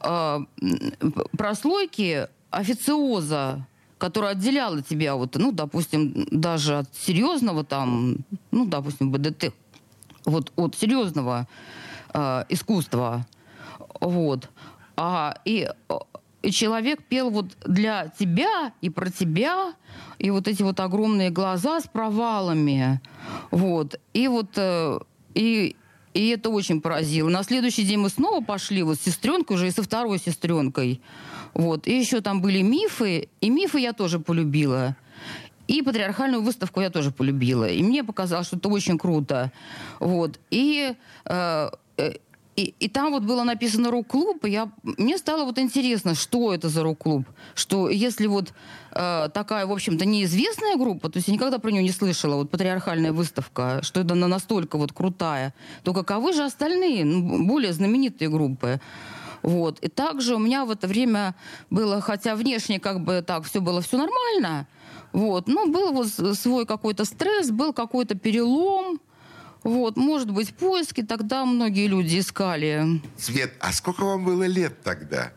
э, 0.00 0.38
прослойки 1.36 2.28
официоза, 2.50 3.66
которая 4.02 4.32
отделяла 4.32 4.82
тебя, 4.82 5.14
вот, 5.14 5.36
ну, 5.36 5.52
допустим, 5.52 6.26
даже 6.32 6.78
от 6.78 6.92
серьезного 6.92 7.62
там, 7.62 8.16
ну, 8.50 8.66
допустим, 8.66 9.12
БДТ, 9.12 9.54
вот 10.24 10.52
от 10.56 10.74
серьезного 10.74 11.46
э, 12.12 12.44
искусства. 12.48 13.24
Вот. 14.00 14.50
А, 14.96 15.36
и, 15.44 15.68
и 16.42 16.50
человек 16.50 17.04
пел 17.04 17.30
вот 17.30 17.56
для 17.64 18.08
тебя 18.18 18.72
и 18.80 18.90
про 18.90 19.08
тебя, 19.08 19.72
и 20.18 20.32
вот 20.32 20.48
эти 20.48 20.64
вот 20.64 20.80
огромные 20.80 21.30
глаза 21.30 21.78
с 21.78 21.86
провалами, 21.86 23.00
вот, 23.52 24.00
и 24.14 24.26
вот, 24.26 24.50
э, 24.56 24.98
и, 25.34 25.76
и 26.12 26.28
это 26.30 26.50
очень 26.50 26.80
поразило. 26.80 27.28
На 27.28 27.44
следующий 27.44 27.84
день 27.84 28.00
мы 28.00 28.08
снова 28.08 28.42
пошли 28.42 28.82
вот 28.82 28.98
с 28.98 29.02
сестренкой 29.02 29.54
уже 29.54 29.68
и 29.68 29.70
со 29.70 29.84
второй 29.84 30.18
сестренкой, 30.18 31.00
вот, 31.54 31.86
и 31.86 31.98
еще 31.98 32.20
там 32.20 32.40
были 32.40 32.62
мифы, 32.62 33.28
и 33.40 33.50
мифы 33.50 33.78
я 33.80 33.92
тоже 33.92 34.18
полюбила. 34.18 34.96
И 35.68 35.82
патриархальную 35.82 36.42
выставку 36.42 36.80
я 36.80 36.90
тоже 36.90 37.10
полюбила. 37.10 37.68
И 37.68 37.82
мне 37.82 38.04
показалось, 38.04 38.48
что 38.48 38.56
это 38.56 38.68
очень 38.68 38.98
круто. 38.98 39.52
Вот. 40.00 40.38
И 40.50 40.94
э, 41.24 41.70
э 41.96 42.12
и, 42.54 42.74
и 42.80 42.88
там 42.88 43.12
вот 43.12 43.22
было 43.22 43.44
написано 43.44 43.90
рок-клуб, 43.90 44.44
и 44.44 44.50
я, 44.50 44.70
мне 44.82 45.16
стало 45.16 45.44
вот 45.44 45.58
интересно, 45.58 46.14
что 46.14 46.52
это 46.52 46.68
за 46.68 46.82
рок-клуб. 46.82 47.24
Что 47.54 47.88
если 47.88 48.26
вот 48.26 48.52
э, 48.90 49.30
такая, 49.32 49.64
в 49.64 49.72
общем-то, 49.72 50.04
неизвестная 50.04 50.76
группа, 50.76 51.08
то 51.08 51.16
есть 51.16 51.28
я 51.28 51.34
никогда 51.34 51.58
про 51.58 51.70
нее 51.70 51.82
не 51.82 51.90
слышала, 51.90 52.34
вот 52.34 52.50
патриархальная 52.50 53.12
выставка, 53.12 53.80
что 53.82 54.00
это 54.00 54.12
она 54.12 54.28
настолько 54.28 54.76
вот 54.76 54.92
крутая, 54.92 55.54
то 55.82 55.94
каковы 55.94 56.34
же 56.34 56.44
остальные, 56.44 57.06
ну, 57.06 57.46
более 57.46 57.72
знаменитые 57.72 58.28
группы? 58.28 58.80
Вот. 59.42 59.78
И 59.80 59.88
также 59.88 60.34
у 60.36 60.38
меня 60.38 60.64
в 60.64 60.70
это 60.70 60.86
время 60.86 61.34
было, 61.70 62.00
хотя 62.00 62.34
внешне 62.36 62.80
как 62.80 63.00
бы 63.00 63.22
так 63.22 63.44
все 63.44 63.60
было 63.60 63.80
все 63.80 63.98
нормально, 63.98 64.66
вот, 65.12 65.46
но 65.46 65.66
был 65.66 65.92
вот 65.92 66.08
свой 66.38 66.64
какой-то 66.64 67.04
стресс, 67.04 67.50
был 67.50 67.72
какой-то 67.72 68.14
перелом, 68.14 69.00
вот, 69.62 69.96
может 69.96 70.30
быть, 70.30 70.54
поиски 70.54 71.02
тогда 71.02 71.44
многие 71.44 71.86
люди 71.86 72.18
искали. 72.18 73.00
Свет, 73.16 73.52
а 73.60 73.72
сколько 73.72 74.04
вам 74.04 74.24
было 74.24 74.44
лет 74.44 74.82
тогда? 74.82 75.32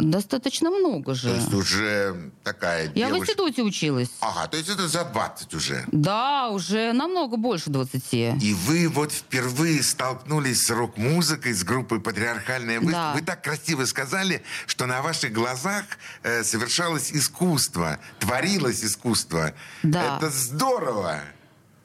Достаточно 0.00 0.70
много 0.70 1.14
же. 1.14 1.28
То 1.28 1.34
есть 1.34 1.54
уже 1.54 2.30
такая 2.42 2.90
Я 2.94 3.06
девушка... 3.06 3.14
в 3.14 3.18
институте 3.22 3.62
училась. 3.62 4.10
Ага, 4.20 4.48
то 4.48 4.56
есть 4.56 4.68
это 4.68 4.88
за 4.88 5.04
20 5.04 5.54
уже. 5.54 5.84
Да, 5.92 6.48
уже 6.50 6.92
намного 6.92 7.36
больше 7.36 7.70
20. 7.70 8.42
И 8.42 8.54
вы 8.66 8.88
вот 8.88 9.12
впервые 9.12 9.82
столкнулись 9.82 10.62
с 10.62 10.70
рок-музыкой, 10.70 11.52
с 11.52 11.62
группой 11.64 12.00
«Патриархальная 12.00 12.80
выставка». 12.80 13.12
Да. 13.12 13.14
Вы 13.14 13.22
так 13.22 13.42
красиво 13.42 13.84
сказали, 13.84 14.42
что 14.66 14.86
на 14.86 15.02
ваших 15.02 15.32
глазах 15.32 15.84
э, 16.22 16.42
совершалось 16.42 17.12
искусство, 17.12 17.98
творилось 18.18 18.84
искусство. 18.84 19.54
Да. 19.82 20.16
Это 20.16 20.30
здорово. 20.30 21.20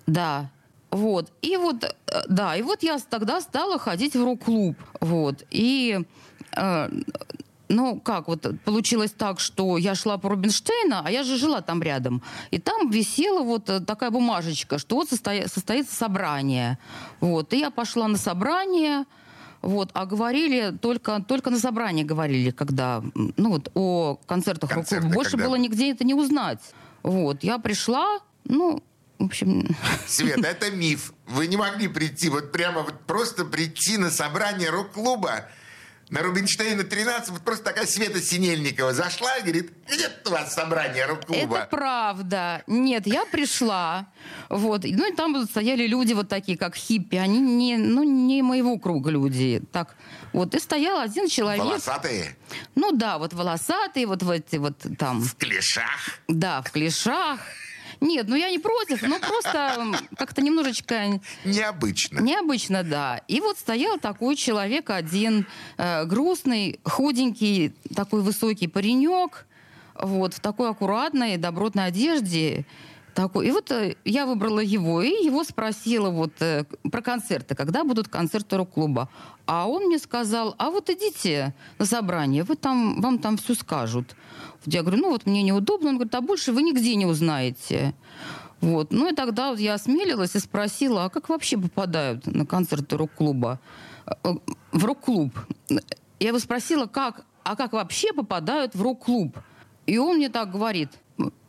Да. 0.07 0.49
Вот. 0.91 1.31
И 1.41 1.57
вот, 1.57 1.83
э, 1.83 1.91
да, 2.27 2.55
и 2.55 2.61
вот 2.61 2.83
я 2.83 2.99
тогда 2.99 3.41
стала 3.41 3.77
ходить 3.77 4.15
в 4.15 4.23
рок-клуб. 4.23 4.75
Вот. 4.99 5.43
И 5.51 5.99
э, 6.55 6.89
ну, 7.69 7.99
как 7.99 8.27
вот 8.27 8.45
получилось 8.65 9.11
так, 9.11 9.39
что 9.39 9.77
я 9.77 9.95
шла 9.95 10.17
по 10.17 10.29
Рубинштейна, 10.29 11.03
а 11.05 11.11
я 11.11 11.23
же 11.23 11.37
жила 11.37 11.61
там 11.61 11.81
рядом. 11.83 12.21
И 12.51 12.57
там 12.59 12.89
висела 12.89 13.43
вот 13.43 13.69
э, 13.69 13.79
такая 13.79 14.09
бумажечка, 14.09 14.79
что 14.79 14.95
вот 14.95 15.09
состоя- 15.09 15.47
состоится 15.47 15.95
собрание. 15.95 16.79
Вот. 17.19 17.53
И 17.53 17.59
я 17.59 17.69
пошла 17.69 18.07
на 18.07 18.17
собрание, 18.17 19.05
вот, 19.61 19.91
а 19.93 20.05
говорили 20.05 20.75
только, 20.81 21.23
только 21.27 21.51
на 21.51 21.59
собрании 21.59 22.03
говорили, 22.03 22.49
когда, 22.49 23.03
ну 23.13 23.49
вот, 23.51 23.71
о 23.75 24.19
концертах 24.25 24.69
Концерты, 24.71 24.95
рок-клуба. 24.95 25.15
Больше 25.15 25.31
когда? 25.31 25.45
было 25.45 25.55
нигде 25.55 25.91
это 25.91 26.03
не 26.03 26.15
узнать. 26.15 26.59
Вот, 27.03 27.43
я 27.43 27.59
пришла, 27.59 28.19
ну, 28.45 28.81
в 29.19 29.25
общем, 29.25 29.67
Света, 30.07 30.47
это 30.47 30.71
миф. 30.71 31.13
Вы 31.27 31.47
не 31.47 31.57
могли 31.57 31.87
прийти, 31.87 32.29
вот 32.29 32.51
прямо 32.51 32.81
вот 32.81 32.99
просто 33.01 33.45
прийти 33.45 33.97
на 33.97 34.09
собрание 34.09 34.69
рок-клуба 34.69 35.45
на 36.09 36.23
Рубинштейна 36.23 36.83
13, 36.83 37.29
вот 37.29 37.41
просто 37.41 37.63
такая 37.65 37.85
Света 37.85 38.21
Синельникова 38.21 38.93
зашла 38.93 39.37
и 39.37 39.41
говорит, 39.41 39.71
где 39.87 40.09
у 40.25 40.29
вас 40.29 40.53
собрание 40.53 41.05
рок-клуба? 41.05 41.57
Это 41.57 41.67
правда. 41.69 42.63
Нет, 42.67 43.05
я 43.05 43.25
пришла, 43.25 44.07
вот, 44.49 44.83
ну 44.83 45.11
и 45.11 45.15
там 45.15 45.45
стояли 45.45 45.85
люди 45.85 46.13
вот 46.13 46.27
такие, 46.27 46.57
как 46.57 46.75
хиппи, 46.75 47.15
они 47.15 47.39
не, 47.39 47.77
ну, 47.77 48.03
не 48.03 48.41
моего 48.41 48.77
круга 48.79 49.11
люди, 49.11 49.61
так, 49.71 49.95
вот, 50.33 50.55
и 50.55 50.59
стоял 50.59 50.99
один 50.99 51.27
человек, 51.27 51.63
Волосатые, 51.63 52.35
ну 52.75 52.91
да, 52.91 53.17
вот 53.17 53.33
волосатый, 53.33 54.05
вот 54.05 54.23
в 54.23 54.29
эти 54.29 54.55
вот 54.55 54.75
там, 54.97 55.21
в 55.21 55.35
клешах. 55.35 56.19
да, 56.27 56.61
в 56.61 56.71
клешах. 56.71 57.39
Нет, 58.01 58.27
ну 58.27 58.35
я 58.35 58.49
не 58.49 58.59
против, 58.59 59.01
но 59.01 59.19
просто 59.19 59.85
как-то 60.17 60.41
немножечко 60.41 61.19
Необычно. 61.43 62.19
Необычно, 62.19 62.83
да. 62.83 63.21
И 63.27 63.41
вот 63.41 63.57
стоял 63.57 63.97
такой 63.97 64.35
человек 64.35 64.89
один, 64.89 65.45
э, 65.77 66.05
грустный, 66.05 66.79
худенький, 66.83 67.73
такой 67.95 68.21
высокий 68.21 68.67
паренек, 68.67 69.45
вот, 69.95 70.33
в 70.33 70.39
такой 70.39 70.69
аккуратной, 70.69 71.37
добротной 71.37 71.87
одежде. 71.87 72.65
Такой. 73.19 73.49
И 73.49 73.51
вот 73.51 73.69
э, 73.71 73.97
я 74.05 74.25
выбрала 74.25 74.61
его, 74.61 75.01
и 75.01 75.09
его 75.09 75.43
спросила 75.43 76.09
вот 76.09 76.41
э, 76.41 76.63
про 76.89 77.01
концерты, 77.01 77.53
когда 77.53 77.83
будут 77.83 78.07
концерты 78.07 78.55
рок-клуба. 78.55 79.09
А 79.45 79.67
он 79.67 79.87
мне 79.87 79.99
сказал, 79.99 80.55
а 80.57 80.69
вот 80.69 80.89
идите 80.89 81.53
на 81.79 81.85
собрание, 81.85 82.43
вы 82.43 82.55
там, 82.55 83.01
вам 83.01 83.19
там 83.19 83.35
все 83.35 83.55
скажут. 83.55 84.15
Я 84.65 84.83
говорю, 84.83 85.01
ну 85.01 85.09
вот 85.09 85.25
мне 85.25 85.43
неудобно. 85.43 85.89
Он 85.89 85.95
говорит, 85.95 86.15
а 86.15 86.21
больше 86.21 86.53
вы 86.53 86.61
нигде 86.61 86.95
не 86.95 87.05
узнаете. 87.05 87.93
Вот. 88.61 88.91
Ну 88.91 89.09
и 89.09 89.13
тогда 89.13 89.49
вот 89.49 89.59
я 89.59 89.73
осмелилась 89.73 90.35
и 90.35 90.39
спросила, 90.39 91.03
а 91.03 91.09
как 91.09 91.27
вообще 91.27 91.57
попадают 91.57 92.25
на 92.25 92.45
концерты 92.45 92.95
рок-клуба? 92.95 93.59
Э, 94.23 94.35
В 94.71 94.85
рок-клуб. 94.85 95.37
Я 96.21 96.29
его 96.29 96.39
спросила, 96.39 96.85
как, 96.85 97.25
а 97.43 97.57
как 97.57 97.73
вообще 97.73 98.13
попадают 98.13 98.75
в 98.75 98.81
рок-клуб? 98.81 99.37
И 99.87 99.97
он 99.97 100.15
мне 100.15 100.29
так 100.29 100.53
говорит, 100.53 100.91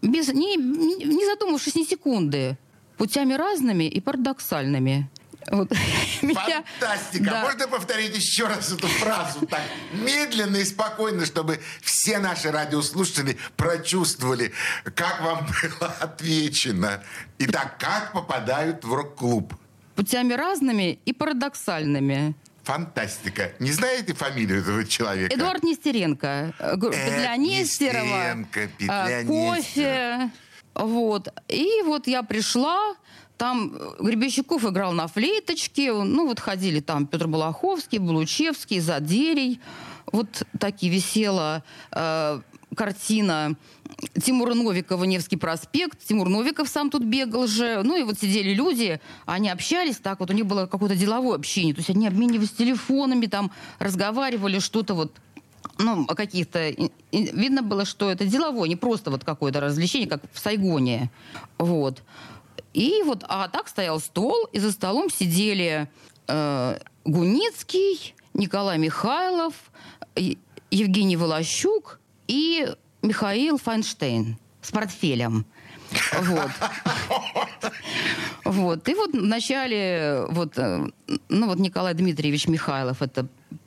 без, 0.02 0.28
не, 0.28 0.56
не 0.56 1.26
задумавшись 1.26 1.74
ни 1.74 1.84
секунды, 1.84 2.56
путями 2.96 3.34
разными 3.34 3.84
и 3.84 4.00
парадоксальными. 4.00 5.08
Вот. 5.50 5.70
Меня- 6.22 6.62
Фантастика! 6.78 7.24
Да. 7.24 7.42
Можно 7.42 7.66
повторить 7.68 8.14
еще 8.14 8.46
раз 8.46 8.72
эту 8.72 8.86
фразу 8.88 9.46
так 9.46 9.62
медленно 9.92 10.58
и 10.58 10.64
спокойно, 10.64 11.24
чтобы 11.24 11.60
все 11.80 12.18
наши 12.18 12.50
радиослушатели 12.50 13.38
прочувствовали, 13.56 14.52
как 14.94 15.20
вам 15.22 15.46
было 15.80 15.90
отвечено. 16.00 17.02
Итак, 17.38 17.76
как 17.78 18.12
попадают 18.12 18.84
в 18.84 18.92
рок-клуб? 18.92 19.54
Путями 19.96 20.34
разными 20.34 20.98
и 21.04 21.12
парадоксальными. 21.12 22.34
Фантастика. 22.70 23.50
Не 23.58 23.72
знаете 23.72 24.14
фамилию 24.14 24.60
этого 24.60 24.84
человека? 24.84 25.34
Эдуард 25.34 25.64
Нестеренко. 25.64 26.54
э, 26.56 26.76
Петля 26.78 27.36
Нестерова. 27.36 28.04
Нестеренко, 28.04 28.68
Петля 28.78 29.20
э, 29.22 29.24
Кофе. 29.24 30.30
Вот. 30.74 31.28
И 31.48 31.82
вот 31.84 32.06
я 32.06 32.22
пришла, 32.22 32.94
там 33.36 33.74
э, 33.74 34.04
Гребещуков 34.04 34.64
играл 34.64 34.92
на 34.92 35.08
флейточке, 35.08 35.92
ну 35.92 36.28
вот 36.28 36.38
ходили 36.38 36.78
там 36.78 37.08
Петр 37.08 37.26
Балаховский, 37.26 37.98
Булучевский, 37.98 38.78
Задерий. 38.78 39.60
Вот 40.12 40.44
такие 40.60 40.92
висела 40.92 41.64
э, 41.90 42.40
картина 42.74 43.56
Тимура 44.22 44.54
Новикова 44.54 45.04
«Невский 45.04 45.36
проспект». 45.36 46.04
Тимур 46.04 46.28
Новиков 46.28 46.68
сам 46.68 46.90
тут 46.90 47.04
бегал 47.04 47.46
же. 47.46 47.82
Ну 47.82 47.96
и 47.96 48.02
вот 48.02 48.18
сидели 48.18 48.54
люди, 48.54 49.00
они 49.26 49.50
общались 49.50 49.96
так, 49.96 50.20
вот 50.20 50.30
у 50.30 50.32
них 50.32 50.46
было 50.46 50.66
какое-то 50.66 50.96
деловое 50.96 51.36
общение. 51.36 51.74
То 51.74 51.80
есть 51.80 51.90
они 51.90 52.06
обменивались 52.06 52.50
телефонами, 52.50 53.26
там 53.26 53.50
разговаривали, 53.78 54.58
что-то 54.58 54.94
вот 54.94 55.12
ну, 55.78 56.04
о 56.08 56.14
каких-то... 56.14 56.74
Видно 57.12 57.62
было, 57.62 57.84
что 57.84 58.10
это 58.10 58.24
деловое, 58.24 58.68
не 58.68 58.76
просто 58.76 59.10
вот 59.10 59.24
какое-то 59.24 59.60
развлечение, 59.60 60.08
как 60.08 60.22
в 60.32 60.38
Сайгоне. 60.38 61.10
Вот. 61.58 62.02
И 62.72 63.02
вот, 63.04 63.24
а 63.28 63.48
так 63.48 63.68
стоял 63.68 64.00
стол, 64.00 64.46
и 64.52 64.58
за 64.58 64.72
столом 64.72 65.10
сидели 65.10 65.88
э, 66.28 66.78
Гуницкий, 67.04 68.14
Николай 68.34 68.78
Михайлов, 68.78 69.54
Евгений 70.70 71.16
Волощук 71.16 71.99
и 72.30 72.68
Михаил 73.02 73.58
Файнштейн 73.58 74.38
с 74.62 74.70
портфелем. 74.70 75.44
Вот. 76.20 76.50
Вот. 78.44 78.88
И 78.88 78.94
вот 78.94 79.12
вначале 79.12 80.26
вот, 80.28 80.56
э, 80.56 80.86
ну 81.28 81.46
вот 81.46 81.58
Николай 81.58 81.94
Дмитриевич 81.94 82.46
Михайлов, 82.46 83.02
это 83.02 83.26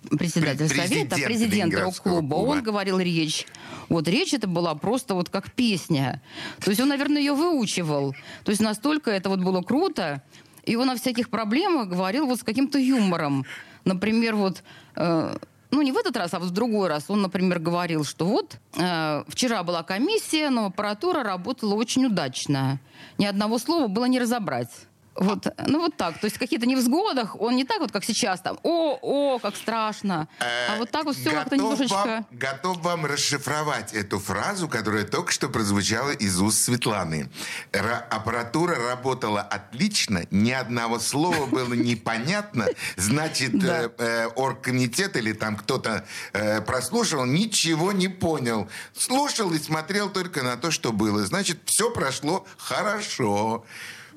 председатель 0.09 0.65
Пре- 0.65 0.87
совета, 0.87 1.15
президент 1.15 1.25
президент 1.25 1.73
рок-клуба, 1.73 2.35
клуба. 2.35 2.49
он 2.51 2.63
говорил 2.63 2.99
речь. 2.99 3.45
Вот 3.89 4.07
речь 4.07 4.33
это 4.33 4.47
была 4.47 4.75
просто 4.75 5.13
вот 5.13 5.27
как 5.27 5.51
песня. 5.51 6.21
То 6.61 6.71
есть 6.71 6.79
он, 6.79 6.87
наверное, 6.87 7.19
ее 7.21 7.33
выучивал. 7.33 8.15
То 8.45 8.51
есть 8.51 8.61
настолько 8.61 9.11
это 9.11 9.27
вот 9.27 9.41
было 9.41 9.61
круто. 9.61 10.21
И 10.63 10.77
он 10.77 10.89
о 10.89 10.95
всяких 10.95 11.29
проблемах 11.29 11.89
говорил 11.89 12.25
вот 12.27 12.39
с 12.39 12.43
каким-то 12.43 12.79
юмором. 12.79 13.45
Например, 13.83 14.35
вот... 14.35 14.63
э, 14.95 15.35
ну, 15.73 15.81
не 15.81 15.91
в 15.91 15.97
этот 15.97 16.15
раз, 16.17 16.33
а 16.33 16.39
вот 16.39 16.49
в 16.49 16.51
другой 16.51 16.87
раз. 16.87 17.05
Он, 17.09 17.21
например, 17.23 17.59
говорил, 17.59 18.03
что 18.03 18.25
вот 18.25 18.57
э, 18.77 19.23
вчера 19.27 19.63
была 19.63 19.81
комиссия, 19.81 20.49
но 20.51 20.67
аппаратура 20.67 21.23
работала 21.23 21.73
очень 21.73 22.05
удачно. 22.05 22.79
Ни 23.17 23.25
одного 23.25 23.57
слова 23.57 23.87
было 23.87 24.05
не 24.05 24.19
разобрать. 24.19 24.69
Вот, 25.15 25.45
ну 25.67 25.79
вот 25.79 25.95
так, 25.95 26.19
то 26.19 26.25
есть 26.25 26.37
в 26.37 26.39
каких-то 26.39 26.65
невзгодах 26.65 27.39
он 27.39 27.55
не 27.55 27.65
так 27.65 27.79
вот, 27.79 27.91
как 27.91 28.03
сейчас, 28.03 28.41
там, 28.41 28.57
о, 28.63 28.97
о, 29.01 29.39
как 29.39 29.55
страшно, 29.55 30.27
а 30.39 30.77
вот 30.77 30.89
так 30.89 31.05
вот 31.05 31.15
все 31.15 31.29
как-то 31.31 31.55
Э, 31.55 31.57
немножечко... 31.59 31.95
вам, 31.95 32.25
готов 32.31 32.77
вам 32.79 33.05
расшифровать 33.05 33.93
эту 33.93 34.17
фразу, 34.19 34.67
которая 34.67 35.03
только 35.03 35.31
что 35.31 35.49
прозвучала 35.49 36.09
из 36.11 36.41
уст 36.41 36.63
Светланы. 36.63 37.29
Ра- 37.71 38.07
аппаратура 38.09 38.75
работала 38.75 39.41
отлично, 39.41 40.25
ни 40.31 40.51
одного 40.51 40.97
слова 40.99 41.45
было 41.45 41.73
непонятно. 41.73 42.67
Значит, 42.97 43.57
Да. 43.59 43.83
э, 43.83 43.89
э, 43.97 44.27
оргкомитет 44.35 45.15
или 45.15 45.33
там 45.33 45.57
кто-то 45.57 46.05
э, 46.33 46.61
прослушал, 46.61 47.25
ничего 47.25 47.91
не 47.91 48.07
понял. 48.07 48.67
Слушал 48.97 49.51
и 49.53 49.59
смотрел 49.59 50.09
только 50.09 50.41
на 50.41 50.57
то, 50.57 50.71
что 50.71 50.91
было. 50.91 51.23
Значит, 51.25 51.59
все 51.65 51.91
прошло 51.91 52.45
хорошо. 52.57 53.63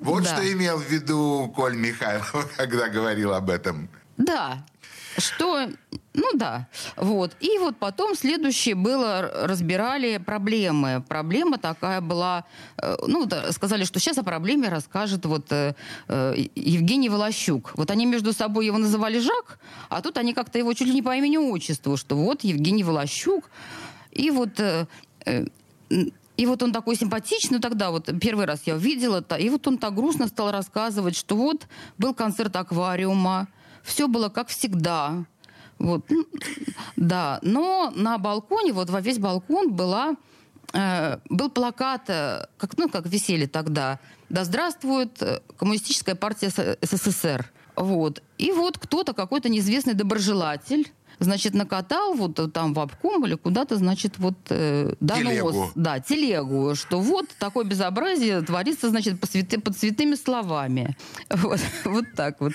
Вот 0.00 0.24
Да. 0.24 0.36
что 0.36 0.52
имел 0.52 0.78
в 0.78 0.88
виду 0.90 1.52
Коль 1.54 1.76
Михайлов, 1.76 2.54
когда 2.56 2.88
говорил 2.88 3.32
об 3.34 3.50
этом. 3.50 3.88
Да, 4.16 4.64
что, 5.18 5.68
ну 6.14 6.30
да, 6.34 6.68
вот. 6.96 7.36
И 7.40 7.58
вот 7.58 7.76
потом 7.78 8.14
следующее 8.14 8.74
было, 8.74 9.30
разбирали 9.46 10.18
проблемы. 10.18 11.02
Проблема 11.08 11.58
такая 11.58 12.00
была, 12.00 12.44
э, 12.82 12.96
ну, 13.06 13.26
сказали, 13.50 13.84
что 13.84 13.98
сейчас 13.98 14.18
о 14.18 14.22
проблеме 14.22 14.68
расскажет 14.68 15.24
вот 15.26 15.50
э, 15.52 15.74
э, 16.08 16.34
Евгений 16.54 17.08
Волощук. 17.08 17.72
Вот 17.76 17.90
они 17.90 18.06
между 18.06 18.32
собой 18.32 18.66
его 18.66 18.78
называли 18.78 19.18
Жак, 19.18 19.58
а 19.88 20.02
тут 20.02 20.18
они 20.18 20.34
как-то 20.34 20.58
его 20.58 20.72
чуть 20.74 20.88
ли 20.88 20.94
не 20.94 21.02
по 21.02 21.14
имени-отчеству, 21.16 21.96
что 21.96 22.16
вот 22.16 22.44
Евгений 22.44 22.84
Волощук. 22.84 23.50
И 24.12 24.30
вот... 24.30 24.60
э, 24.60 24.86
э, 25.24 25.46
и 26.36 26.46
вот 26.46 26.62
он 26.62 26.72
такой 26.72 26.96
симпатичный 26.96 27.60
тогда, 27.60 27.90
вот 27.90 28.10
первый 28.20 28.46
раз 28.46 28.62
я 28.66 28.74
увидела, 28.74 29.18
это, 29.18 29.36
и 29.36 29.48
вот 29.48 29.66
он 29.66 29.78
так 29.78 29.94
грустно 29.94 30.28
стал 30.28 30.50
рассказывать, 30.50 31.16
что 31.16 31.36
вот 31.36 31.66
был 31.98 32.14
концерт 32.14 32.54
аквариума, 32.56 33.48
все 33.82 34.08
было 34.08 34.28
как 34.28 34.48
всегда. 34.48 35.24
Вот, 35.78 36.06
ну, 36.08 36.26
да, 36.96 37.38
но 37.42 37.92
на 37.94 38.18
балконе, 38.18 38.72
вот 38.72 38.90
во 38.90 39.00
весь 39.00 39.18
балкон 39.18 39.72
была, 39.72 40.16
э, 40.72 41.18
был 41.28 41.50
плакат, 41.50 42.08
э, 42.08 42.46
как, 42.56 42.78
ну, 42.78 42.88
как 42.88 43.06
висели 43.06 43.46
тогда, 43.46 43.98
«Да 44.28 44.44
здравствует 44.44 45.22
э, 45.22 45.40
коммунистическая 45.56 46.14
партия 46.14 46.50
СССР». 46.82 47.50
Вот. 47.76 48.22
И 48.38 48.52
вот 48.52 48.78
кто-то, 48.78 49.12
какой-то 49.12 49.50
неизвестный 49.50 49.94
доброжелатель, 49.94 50.90
значит, 51.18 51.54
накатал 51.54 52.14
вот 52.14 52.52
там 52.52 52.74
в 52.74 52.80
обком 52.80 53.24
или 53.26 53.34
куда-то, 53.34 53.76
значит, 53.76 54.18
вот 54.18 54.34
э, 54.50 54.94
донос. 55.00 55.22
Телегу. 55.24 55.70
Да, 55.74 56.00
телегу, 56.00 56.74
что 56.74 57.00
вот 57.00 57.26
такое 57.38 57.64
безобразие 57.64 58.42
творится, 58.42 58.90
значит, 58.90 59.20
по 59.20 59.26
святы- 59.26 59.60
под 59.60 59.78
святыми 59.78 60.14
словами. 60.14 60.96
Вот, 61.46 61.60
вот 61.84 62.04
так 62.16 62.40
вот. 62.40 62.52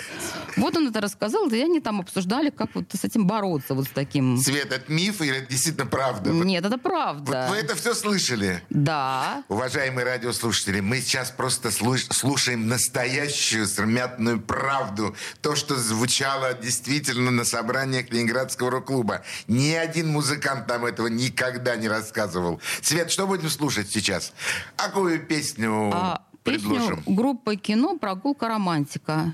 Вот 0.57 0.75
он 0.77 0.87
это 0.89 1.01
рассказал, 1.01 1.47
и 1.49 1.59
они 1.61 1.79
там 1.79 1.99
обсуждали, 2.01 2.49
как 2.49 2.69
вот 2.75 2.85
с 2.93 3.03
этим 3.03 3.25
бороться, 3.27 3.73
вот 3.73 3.85
с 3.85 3.89
таким... 3.89 4.37
Свет, 4.37 4.71
это 4.71 4.91
миф 4.91 5.21
или 5.21 5.37
это 5.37 5.49
действительно 5.51 5.85
правда? 5.85 6.31
Вот- 6.31 6.45
Нет, 6.45 6.61
это 6.65 6.71
Вот 6.75 6.81
правда. 6.83 7.47
вы 7.49 7.57
это 7.57 7.75
все 7.75 7.93
слышали? 7.93 8.61
Да. 8.69 9.43
Уважаемые 9.49 10.05
радиослушатели, 10.05 10.79
мы 10.79 10.99
сейчас 11.01 11.31
просто 11.31 11.69
слуш- 11.69 12.11
слушаем 12.11 12.67
настоящую 12.67 13.67
срамятную 13.67 14.41
правду. 14.41 15.15
То, 15.41 15.55
что 15.55 15.75
звучало 15.75 16.53
действительно 16.53 17.31
на 17.31 17.45
собраниях 17.45 18.11
Ленинградского 18.51 18.71
рок-клуба. 18.71 19.21
Ни 19.47 19.71
один 19.73 20.09
музыкант 20.09 20.67
нам 20.67 20.85
этого 20.85 21.07
никогда 21.07 21.75
не 21.75 21.87
рассказывал. 21.87 22.59
Свет, 22.81 23.11
что 23.11 23.27
будем 23.27 23.49
слушать 23.49 23.89
сейчас? 23.89 24.33
Какую 24.75 25.25
песню 25.25 25.89
А, 25.93 26.21
предложим? 26.43 26.97
песню 26.97 27.15
группы 27.15 27.55
кино 27.55 27.97
«Прогулка 27.97 28.47
романтика». 28.47 29.33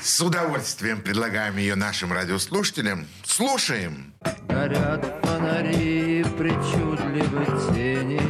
С 0.00 0.20
удовольствием 0.20 1.02
предлагаем 1.02 1.56
ее 1.56 1.74
нашим 1.74 2.12
радиослушателям. 2.12 3.06
Слушаем. 3.24 4.14
Горят 4.48 5.04
фонари 5.22 6.24
причудливы 6.38 7.44
тени 7.74 8.20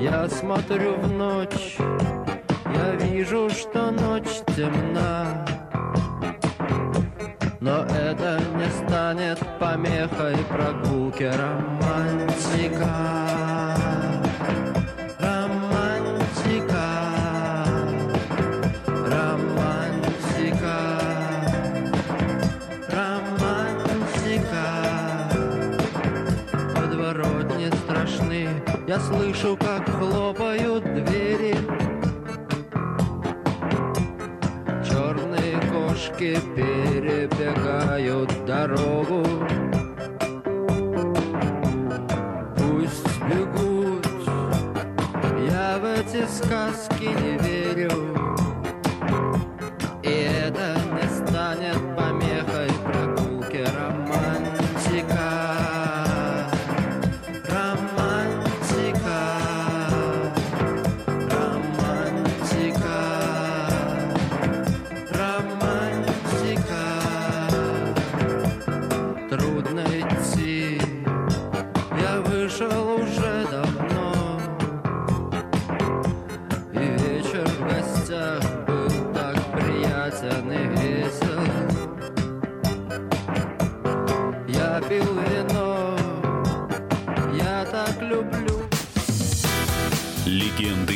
Я 0.00 0.28
смотрю 0.28 0.96
в 0.96 1.08
ночь 1.10 1.76
Я 2.74 2.94
вижу, 2.96 3.50
что 3.50 3.90
ночь 3.90 4.42
темна 4.56 5.44
Но 7.64 7.82
это 7.86 8.38
не 8.58 8.68
станет 8.86 9.38
помехой 9.58 10.36
прогулки 10.50 11.22
романтика 11.22 12.90
Романтика. 15.18 16.86
Романтика, 19.08 20.76
романтика. 22.92 24.66
Подворотни 26.76 27.70
страшны. 27.78 28.48
Я 28.86 29.00
слышу, 29.00 29.56
как 29.56 29.88
хлопают 29.88 30.84
двери. 30.84 31.56
Черные 34.86 35.58
кошки 35.72 36.38
перебегают 37.44 38.44
дорогу. 38.46 39.22
Пусть 42.56 43.20
бегут 43.28 44.06
Я 45.48 45.78
в 45.78 45.84
эти 45.84 46.26
сказки 46.26 47.04
не 47.04 47.43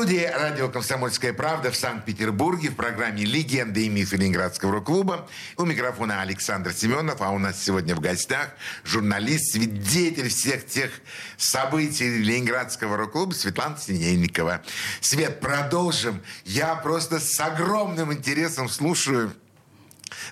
Студии 0.00 0.24
радио 0.24 0.70
«Комсомольская 0.70 1.34
правда» 1.34 1.70
в 1.70 1.76
Санкт-Петербурге 1.76 2.70
в 2.70 2.74
программе 2.74 3.22
«Легенды 3.22 3.84
и 3.84 3.90
мифы 3.90 4.16
Ленинградского 4.16 4.72
рок-клуба». 4.72 5.28
У 5.58 5.66
микрофона 5.66 6.22
Александр 6.22 6.72
Семенов, 6.72 7.20
а 7.20 7.28
у 7.28 7.38
нас 7.38 7.62
сегодня 7.62 7.94
в 7.94 8.00
гостях 8.00 8.48
журналист, 8.82 9.52
свидетель 9.52 10.30
всех 10.30 10.64
тех 10.64 10.90
событий 11.36 12.08
Ленинградского 12.16 12.96
рок-клуба 12.96 13.34
Светлана 13.34 13.76
Синельникова. 13.76 14.62
Свет, 15.02 15.38
продолжим. 15.38 16.22
Я 16.46 16.76
просто 16.76 17.20
с 17.20 17.38
огромным 17.38 18.10
интересом 18.10 18.70
слушаю 18.70 19.34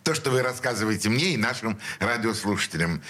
то, 0.03 0.15
что 0.15 0.31
вы 0.31 0.43
рассказываете 0.43 1.09
мне 1.09 1.35
и 1.35 1.37
нашим 1.37 1.79
радиослушателям. 2.01 3.03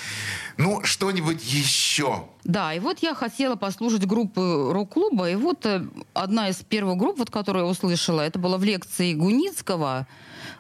Ну, 0.57 0.83
что-нибудь 0.85 1.45
еще? 1.45 2.29
Да, 2.45 2.73
и 2.73 2.81
вот 2.81 3.01
я 3.01 3.15
хотела 3.15 3.57
послушать 3.57 4.07
группы 4.07 4.71
рок-клуба, 4.73 5.31
и 5.31 5.35
вот 5.35 5.67
э, 5.67 5.87
одна 6.15 6.49
из 6.49 6.57
первых 6.57 6.97
групп, 6.97 7.19
вот, 7.19 7.31
которую 7.31 7.65
я 7.65 7.71
услышала, 7.71 8.23
это 8.23 8.39
была 8.39 8.57
в 8.59 8.65
лекции 8.65 9.13
Гуницкого, 9.13 10.07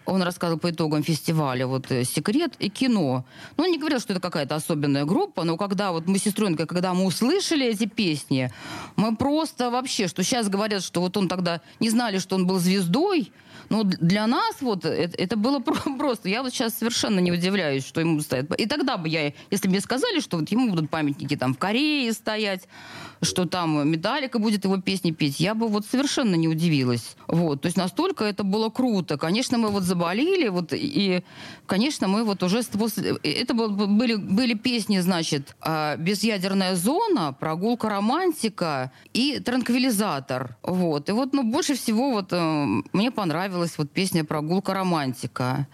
он 0.08 0.22
рассказывал 0.22 0.58
по 0.58 0.70
итогам 0.70 1.02
фестиваля 1.02 1.66
вот 1.66 1.90
э, 1.90 2.04
«Секрет» 2.04 2.54
и 2.58 2.68
кино. 2.68 3.24
Но 3.56 3.64
он 3.64 3.70
не 3.70 3.78
говорил, 3.78 4.00
что 4.00 4.12
это 4.12 4.20
какая-то 4.20 4.54
особенная 4.54 5.04
группа, 5.04 5.44
но 5.44 5.56
когда 5.56 5.92
вот 5.92 6.06
мы 6.06 6.18
с 6.18 6.22
сестренкой, 6.22 6.66
когда 6.66 6.94
мы 6.94 7.04
услышали 7.04 7.66
эти 7.66 7.86
песни, 7.86 8.52
мы 8.96 9.16
просто 9.16 9.70
вообще, 9.70 10.08
что 10.08 10.22
сейчас 10.22 10.48
говорят, 10.48 10.82
что 10.82 11.00
вот 11.00 11.16
он 11.16 11.28
тогда 11.28 11.60
не 11.80 11.90
знали, 11.90 12.18
что 12.18 12.36
он 12.36 12.46
был 12.46 12.58
звездой, 12.58 13.32
но 13.68 13.84
для 13.84 14.26
нас 14.26 14.56
вот 14.60 14.84
это, 14.84 15.36
было 15.36 15.58
просто. 15.98 16.28
Я 16.28 16.42
вот 16.42 16.52
сейчас 16.52 16.78
совершенно 16.78 17.20
не 17.20 17.32
удивляюсь, 17.32 17.86
что 17.86 18.00
ему 18.00 18.20
стоят. 18.20 18.52
И 18.58 18.66
тогда 18.66 18.96
бы 18.96 19.08
я, 19.08 19.32
если 19.50 19.68
бы 19.68 19.72
мне 19.72 19.80
сказали, 19.80 20.20
что 20.20 20.38
вот 20.38 20.48
ему 20.50 20.70
будут 20.70 20.90
памятники 20.90 21.36
там 21.36 21.54
в 21.54 21.58
Корее 21.58 22.12
стоять, 22.12 22.68
что 23.22 23.46
там 23.46 23.88
Металлика 23.88 24.38
будет 24.38 24.64
его 24.64 24.78
песни 24.78 25.10
петь, 25.10 25.40
я 25.40 25.54
бы 25.54 25.68
вот 25.68 25.86
совершенно 25.86 26.34
не 26.34 26.48
удивилась. 26.48 27.16
Вот, 27.26 27.62
то 27.62 27.66
есть 27.66 27.76
настолько 27.76 28.24
это 28.24 28.44
было 28.44 28.70
круто. 28.70 29.18
Конечно, 29.18 29.58
мы 29.58 29.68
вот 29.68 29.82
заболели, 29.82 30.48
вот, 30.48 30.72
и, 30.72 31.22
конечно, 31.66 32.08
мы 32.08 32.24
вот 32.24 32.42
уже 32.42 32.62
после... 32.62 33.16
Это 33.22 33.54
были, 33.54 34.14
были 34.14 34.54
песни, 34.54 35.00
значит, 35.00 35.56
а, 35.60 35.96
«Безъядерная 35.96 36.76
зона», 36.76 37.34
«Прогулка 37.38 37.88
романтика» 37.88 38.92
и 39.12 39.40
«Транквилизатор». 39.40 40.56
Вот, 40.62 41.08
и 41.08 41.12
вот, 41.12 41.32
ну, 41.32 41.42
больше 41.42 41.74
всего 41.74 42.12
вот 42.12 42.28
э, 42.32 42.66
мне 42.92 43.10
понравилась 43.58 43.78
вот 43.78 43.90
песня 43.90 44.24
«Прогулка 44.24 44.74
романтика». 44.74 45.66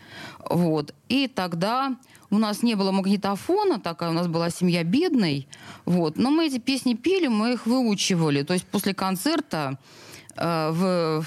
Вот, 0.51 0.95
и 1.09 1.29
тогда 1.29 1.97
у 2.31 2.39
нас 2.39 2.63
не 2.63 2.77
было 2.77 2.93
магнитофона, 2.93 3.79
такая 3.79 4.11
у 4.11 4.13
нас 4.13 4.27
была 4.27 4.51
семья 4.51 4.85
бедной. 4.85 5.47
Вот. 5.85 6.17
Но 6.17 6.31
мы 6.31 6.47
эти 6.47 6.59
песни 6.59 6.95
пели, 6.95 7.29
мы 7.29 7.53
их 7.53 7.67
выучивали. 7.67 8.43
То 8.43 8.55
есть 8.55 8.67
после 8.67 8.95
концерта 8.95 9.79
э, 10.37 10.71
в, 10.73 11.25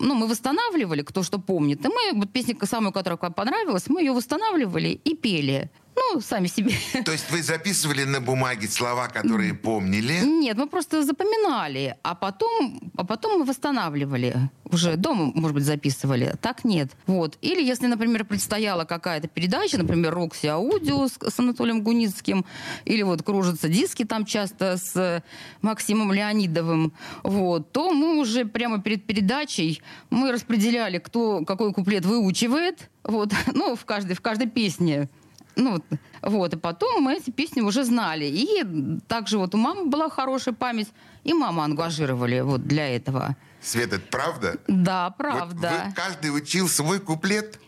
ну, 0.00 0.14
мы 0.14 0.26
восстанавливали, 0.26 1.02
кто 1.02 1.22
что 1.22 1.38
помнит. 1.38 1.84
И 1.84 1.88
мы, 1.88 2.18
вот 2.18 2.30
песня, 2.30 2.54
самую, 2.66 2.92
которая 2.92 3.16
понравилась, 3.16 3.88
мы 3.88 4.00
ее 4.02 4.12
восстанавливали 4.12 5.00
и 5.04 5.14
пели. 5.14 5.70
Ну, 5.96 6.20
сами 6.20 6.48
себе. 6.48 6.74
То 7.04 7.12
есть 7.12 7.30
вы 7.30 7.42
записывали 7.42 8.04
на 8.04 8.20
бумаге 8.20 8.68
слова, 8.68 9.08
которые 9.08 9.54
помнили? 9.54 10.20
Нет, 10.24 10.56
мы 10.56 10.66
просто 10.66 11.04
запоминали, 11.04 11.96
а 12.02 12.14
потом, 12.14 12.80
а 12.96 13.04
потом 13.04 13.40
мы 13.40 13.44
восстанавливали. 13.44 14.50
Уже 14.64 14.96
дома, 14.96 15.30
может 15.34 15.54
быть, 15.54 15.64
записывали. 15.64 16.34
Так 16.40 16.64
нет. 16.64 16.90
Вот. 17.06 17.38
Или 17.42 17.62
если, 17.62 17.86
например, 17.86 18.24
предстояла 18.24 18.84
какая-то 18.84 19.28
передача, 19.28 19.78
например, 19.78 20.14
Рокси 20.14 20.46
Аудио 20.46 21.06
с, 21.06 21.18
с 21.20 21.38
Анатолием 21.38 21.82
Гуницким, 21.82 22.44
или 22.84 23.02
вот 23.02 23.22
кружатся 23.22 23.68
диски 23.68 24.04
там 24.04 24.24
часто 24.24 24.76
с 24.76 25.22
Максимом 25.62 26.12
Леонидовым, 26.12 26.92
вот, 27.22 27.72
то 27.72 27.92
мы 27.92 28.18
уже 28.18 28.44
прямо 28.44 28.80
перед 28.80 29.06
передачей 29.06 29.82
мы 30.10 30.32
распределяли, 30.32 30.98
кто 30.98 31.44
какой 31.44 31.72
куплет 31.72 32.04
выучивает, 32.04 32.90
вот, 33.04 33.32
ну, 33.54 33.76
в 33.76 33.84
каждой, 33.84 34.14
в 34.14 34.20
каждой 34.20 34.48
песне. 34.48 35.08
Ну, 35.56 35.82
вот, 36.22 36.54
и 36.54 36.56
потом 36.56 37.02
мы 37.02 37.14
эти 37.14 37.30
песни 37.30 37.60
уже 37.60 37.84
знали. 37.84 38.24
И 38.24 39.00
также 39.08 39.38
вот 39.38 39.54
у 39.54 39.58
мамы 39.58 39.86
была 39.86 40.08
хорошая 40.08 40.54
память, 40.54 40.88
и 41.22 41.32
маму 41.32 41.62
ангажировали 41.62 42.40
вот 42.40 42.66
для 42.66 42.88
этого. 42.88 43.36
Свет, 43.60 43.92
это 43.92 44.04
правда? 44.10 44.58
Да, 44.68 45.10
правда. 45.10 45.70
Вот 45.70 45.86
вы, 45.86 45.92
каждый 45.94 46.36
учил 46.36 46.68
свой 46.68 47.00
куплет? 47.00 47.58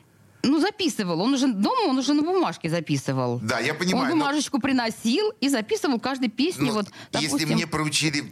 Ну, 0.47 0.61
записывал. 0.61 1.21
Он 1.21 1.35
уже 1.35 1.49
дома, 1.49 1.89
он 1.89 1.99
уже 1.99 2.15
на 2.15 2.23
бумажке 2.23 2.69
записывал. 2.69 3.41
Да, 3.43 3.59
я 3.59 3.75
понимаю. 3.75 4.13
Он 4.13 4.19
бумажечку 4.19 4.57
но... 4.59 4.63
приносил 4.63 5.33
и 5.41 5.49
записывал 5.49 6.01
каждой 6.01 6.29
песни. 6.29 6.67
Ну, 6.67 6.73
вот, 6.73 6.87
допустим... 7.13 7.39
Если 7.39 7.55
мне 7.55 7.67
поручили 7.67 8.25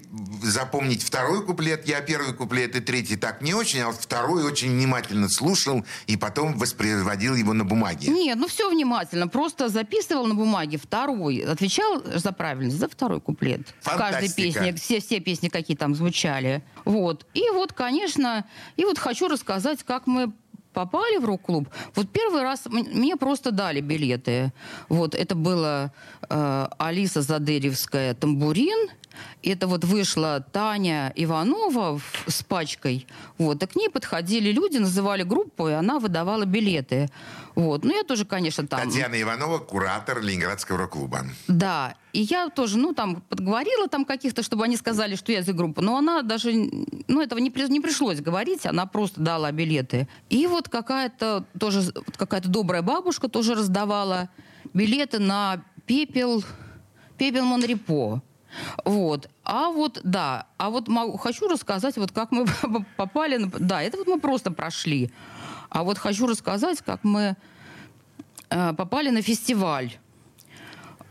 запомнить 0.42 1.02
второй 1.02 1.44
куплет, 1.44 1.86
я 1.86 2.00
первый 2.00 2.34
куплет 2.34 2.76
и 2.76 2.80
третий 2.80 3.16
так 3.16 3.42
не 3.42 3.54
очень, 3.54 3.80
а 3.80 3.86
вот 3.88 3.96
второй 3.96 4.44
очень 4.44 4.70
внимательно 4.70 5.28
слушал 5.28 5.84
и 6.06 6.16
потом 6.16 6.58
воспроизводил 6.58 7.34
его 7.34 7.52
на 7.52 7.64
бумаге. 7.64 8.08
Нет, 8.08 8.38
ну 8.38 8.48
все 8.48 8.70
внимательно. 8.70 9.28
Просто 9.28 9.68
записывал 9.68 10.26
на 10.26 10.34
бумаге 10.34 10.78
второй. 10.78 11.38
Отвечал 11.38 12.02
за 12.04 12.32
правильность, 12.32 12.78
за 12.78 12.88
второй 12.88 13.20
куплет. 13.20 13.60
Фантастика. 13.80 13.94
В 13.94 13.98
каждой 13.98 14.34
песне, 14.34 14.74
все, 14.74 15.00
все 15.00 15.20
песни, 15.20 15.48
какие 15.48 15.76
там 15.76 15.94
звучали. 15.94 16.62
Вот. 16.84 17.26
И 17.34 17.48
вот, 17.50 17.72
конечно, 17.72 18.44
и 18.76 18.84
вот 18.84 18.98
хочу 18.98 19.28
рассказать, 19.28 19.82
как 19.82 20.06
мы 20.06 20.32
попали 20.74 21.16
в 21.18 21.24
рок-клуб, 21.24 21.68
вот 21.94 22.08
первый 22.10 22.42
раз 22.42 22.66
мне 22.66 23.16
просто 23.16 23.50
дали 23.50 23.80
билеты. 23.80 24.52
Вот 24.88 25.14
это 25.14 25.34
было 25.34 25.92
э, 26.28 26.66
Алиса 26.78 27.22
Задеревская 27.22 28.14
«Тамбурин», 28.14 28.90
это 29.42 29.66
вот 29.66 29.84
вышла 29.84 30.44
Таня 30.52 31.12
Иванова 31.14 32.00
с 32.26 32.42
пачкой. 32.42 33.06
Вот, 33.38 33.62
и 33.62 33.66
к 33.66 33.76
ней 33.76 33.88
подходили 33.88 34.50
люди, 34.50 34.78
называли 34.78 35.22
группу, 35.22 35.68
и 35.68 35.72
она 35.72 35.98
выдавала 35.98 36.44
билеты. 36.44 37.10
Вот. 37.54 37.84
Ну, 37.84 37.94
я 37.94 38.02
тоже, 38.02 38.24
конечно, 38.24 38.66
там... 38.66 38.80
Татьяна 38.80 39.20
Иванова, 39.20 39.58
куратор 39.58 40.20
Ленинградского 40.20 40.78
рок-клуба. 40.78 41.24
Да. 41.46 41.94
И 42.12 42.22
я 42.22 42.48
тоже, 42.48 42.78
ну, 42.78 42.92
там, 42.94 43.20
подговорила 43.22 43.88
там 43.88 44.04
каких-то, 44.04 44.42
чтобы 44.42 44.64
они 44.64 44.76
сказали, 44.76 45.14
что 45.14 45.32
я 45.32 45.40
из 45.40 45.46
группы. 45.46 45.80
Но 45.80 45.96
она 45.96 46.22
даже, 46.22 46.52
ну, 46.52 47.20
этого 47.20 47.38
не, 47.38 47.52
не 47.68 47.80
пришлось 47.80 48.20
говорить, 48.20 48.66
она 48.66 48.86
просто 48.86 49.20
дала 49.20 49.52
билеты. 49.52 50.08
И 50.30 50.46
вот 50.46 50.68
какая-то 50.68 51.44
тоже, 51.58 51.92
какая-то 52.16 52.48
добрая 52.48 52.82
бабушка 52.82 53.28
тоже 53.28 53.54
раздавала 53.54 54.28
билеты 54.72 55.18
на 55.20 55.62
пепел, 55.86 56.44
пепел 57.18 57.44
Монрепо. 57.44 58.22
Вот. 58.84 59.28
А 59.42 59.68
вот, 59.70 60.00
да, 60.04 60.46
а 60.58 60.70
вот 60.70 60.88
могу, 60.88 61.16
хочу 61.16 61.48
рассказать, 61.48 61.96
вот 61.96 62.12
как 62.12 62.30
мы 62.30 62.46
попали, 62.96 63.36
на, 63.36 63.50
да, 63.58 63.82
это 63.82 63.96
вот 63.98 64.06
мы 64.06 64.20
просто 64.20 64.50
прошли. 64.50 65.12
А 65.74 65.82
вот 65.82 65.98
хочу 65.98 66.28
рассказать, 66.28 66.82
как 66.82 67.02
мы 67.02 67.36
э, 68.48 68.72
попали 68.74 69.10
на 69.10 69.22
фестиваль. 69.22 69.90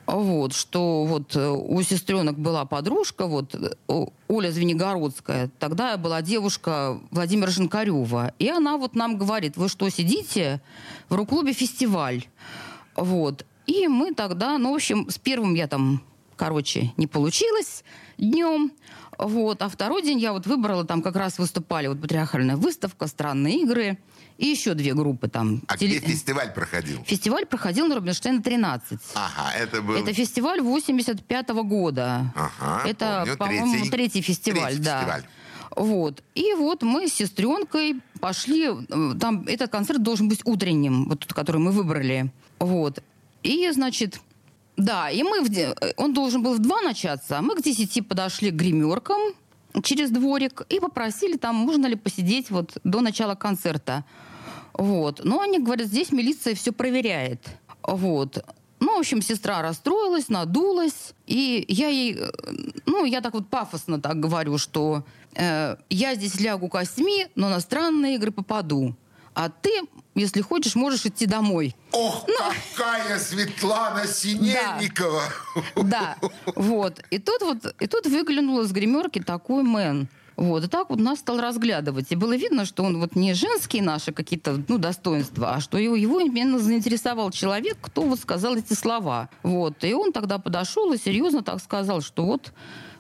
Вот, 0.06 0.54
что 0.54 1.04
вот 1.04 1.36
э, 1.36 1.50
у 1.50 1.82
сестренок 1.82 2.40
была 2.40 2.64
подружка, 2.64 3.28
вот 3.28 3.54
Оля 4.30 4.52
Звенигородская, 4.52 5.52
тогда 5.60 5.98
была 5.98 6.22
девушка 6.22 6.98
Владимира 7.12 7.52
Шинкарева, 7.52 8.34
и 8.40 8.48
она 8.48 8.78
вот 8.78 8.96
нам 8.96 9.18
говорит, 9.18 9.58
вы 9.58 9.68
что, 9.68 9.90
сидите 9.90 10.62
в 11.10 11.16
рок-клубе 11.16 11.52
фестиваль? 11.52 12.24
Вот. 12.96 13.46
И 13.66 13.90
мы 13.90 14.14
тогда, 14.14 14.58
ну, 14.58 14.72
в 14.72 14.76
общем, 14.76 15.10
с 15.10 15.18
первым 15.18 15.56
я 15.56 15.68
там 15.68 16.02
короче, 16.36 16.92
не 16.98 17.08
получилось 17.08 17.84
днем. 18.18 18.72
Вот. 19.18 19.62
А 19.62 19.70
второй 19.70 20.02
день 20.02 20.20
я 20.20 20.34
вот 20.34 20.48
выбрала, 20.48 20.86
там 20.86 21.02
как 21.02 21.16
раз 21.16 21.38
выступали 21.38 21.88
вот 21.88 22.02
патриархальная 22.02 22.56
выставка, 22.56 23.08
странные 23.08 23.62
игры 23.62 23.98
и 24.38 24.48
еще 24.48 24.74
две 24.74 24.94
группы 24.94 25.28
там. 25.28 25.62
А 25.68 25.78
Теле... 25.78 26.00
где 26.00 26.08
фестиваль 26.08 26.52
проходил? 26.54 27.04
Фестиваль 27.06 27.46
проходил 27.46 27.88
на 27.88 27.96
Рубинштейна 27.96 28.42
13. 28.42 29.00
Ага, 29.14 29.54
это 29.58 29.82
был... 29.82 29.96
Это 29.96 30.14
фестиваль 30.14 30.62
85 30.62 31.50
-го 31.50 31.64
года. 31.64 32.34
Ага, 32.36 32.88
Это, 32.88 33.36
по-моему, 33.38 33.74
третий... 33.74 33.90
третий 33.90 34.22
фестиваль, 34.22 34.74
третий 34.74 34.84
да. 34.84 35.00
Фестиваль. 35.00 35.24
Вот. 35.76 36.24
И 36.36 36.54
вот 36.54 36.84
мы 36.84 37.08
с 37.08 37.14
сестренкой 37.14 38.02
пошли, 38.20 38.70
э, 38.70 39.14
там 39.20 39.44
этот 39.48 39.72
концерт 39.72 40.02
должен 40.02 40.30
быть 40.30 40.42
утренним, 40.46 41.06
вот 41.10 41.20
тот, 41.20 41.34
который 41.34 41.58
мы 41.58 41.72
выбрали. 41.72 42.32
Вот. 42.60 43.04
И, 43.44 43.70
значит, 43.72 44.20
да, 44.78 45.10
и 45.10 45.24
мы, 45.24 45.42
в, 45.42 45.76
он 45.98 46.14
должен 46.14 46.42
был 46.42 46.54
в 46.56 46.60
два 46.60 46.82
начаться, 46.82 47.38
а 47.38 47.42
мы 47.42 47.56
к 47.56 47.62
десяти 47.62 48.02
подошли 48.02 48.50
к 48.52 48.56
гримеркам 48.56 49.20
через 49.84 50.10
дворик 50.10 50.66
и 50.70 50.80
попросили 50.80 51.38
там, 51.38 51.56
можно 51.56 51.88
ли 51.88 51.96
посидеть 51.96 52.50
вот 52.52 52.78
до 52.84 53.02
начала 53.02 53.36
концерта. 53.36 54.04
Вот. 54.74 55.22
Но 55.24 55.42
они 55.42 55.60
говорят, 55.60 55.88
здесь 55.88 56.12
милиция 56.12 56.56
все 56.56 56.72
проверяет. 56.72 57.46
Вот. 57.84 58.44
Ну, 58.80 58.98
в 58.98 59.00
общем, 59.00 59.22
сестра 59.22 59.62
расстроилась, 59.62 60.30
надулась. 60.30 61.14
И 61.26 61.64
я 61.68 61.88
ей, 61.88 62.20
ну, 62.86 63.06
я 63.06 63.22
так 63.22 63.34
вот 63.34 63.48
пафосно 63.48 64.02
так 64.02 64.20
говорю, 64.20 64.58
что 64.58 65.06
э, 65.36 65.78
я 65.90 66.16
здесь 66.16 66.40
лягу 66.40 66.68
костьми, 66.68 67.28
но 67.36 67.50
на 67.50 67.60
странные 67.60 68.16
игры 68.16 68.32
попаду. 68.32 68.96
А 69.36 69.50
ты 69.50 69.70
если 70.16 70.42
хочешь, 70.42 70.76
можешь 70.76 71.06
идти 71.06 71.26
домой. 71.26 71.76
Ох, 71.92 72.26
ну, 72.28 72.36
какая 72.76 73.20
Светлана 73.20 74.06
Синельникова! 74.08 75.24
Да, 75.76 76.18
да, 76.22 76.30
вот. 76.56 77.02
И 77.10 77.20
тут 77.20 77.42
вот, 77.42 77.76
и 77.80 77.88
тут 77.88 78.06
выглянул 78.06 78.62
из 78.62 78.72
гримерки 78.72 79.20
такой 79.20 79.64
мэн. 79.64 80.08
Вот, 80.36 80.64
и 80.64 80.68
так 80.68 80.90
вот 80.90 81.00
нас 81.00 81.20
стал 81.20 81.40
разглядывать. 81.40 82.12
И 82.12 82.16
было 82.16 82.36
видно, 82.36 82.66
что 82.66 82.84
он 82.84 83.00
вот 83.00 83.16
не 83.16 83.34
женские 83.34 83.84
наши 83.84 84.12
какие-то 84.12 84.64
ну, 84.68 84.80
достоинства, 84.80 85.54
а 85.54 85.60
что 85.60 85.78
его, 85.78 85.96
его 85.96 86.20
именно 86.20 86.58
заинтересовал 86.58 87.30
человек, 87.30 87.78
кто 87.80 88.02
вот 88.02 88.20
сказал 88.20 88.56
эти 88.56 88.74
слова. 88.74 89.30
Вот. 89.44 89.84
И 89.84 89.94
он 89.94 90.12
тогда 90.12 90.40
подошел 90.40 90.92
и 90.92 90.98
серьезно 90.98 91.44
так 91.44 91.62
сказал, 91.62 92.02
что 92.02 92.26
вот 92.26 92.52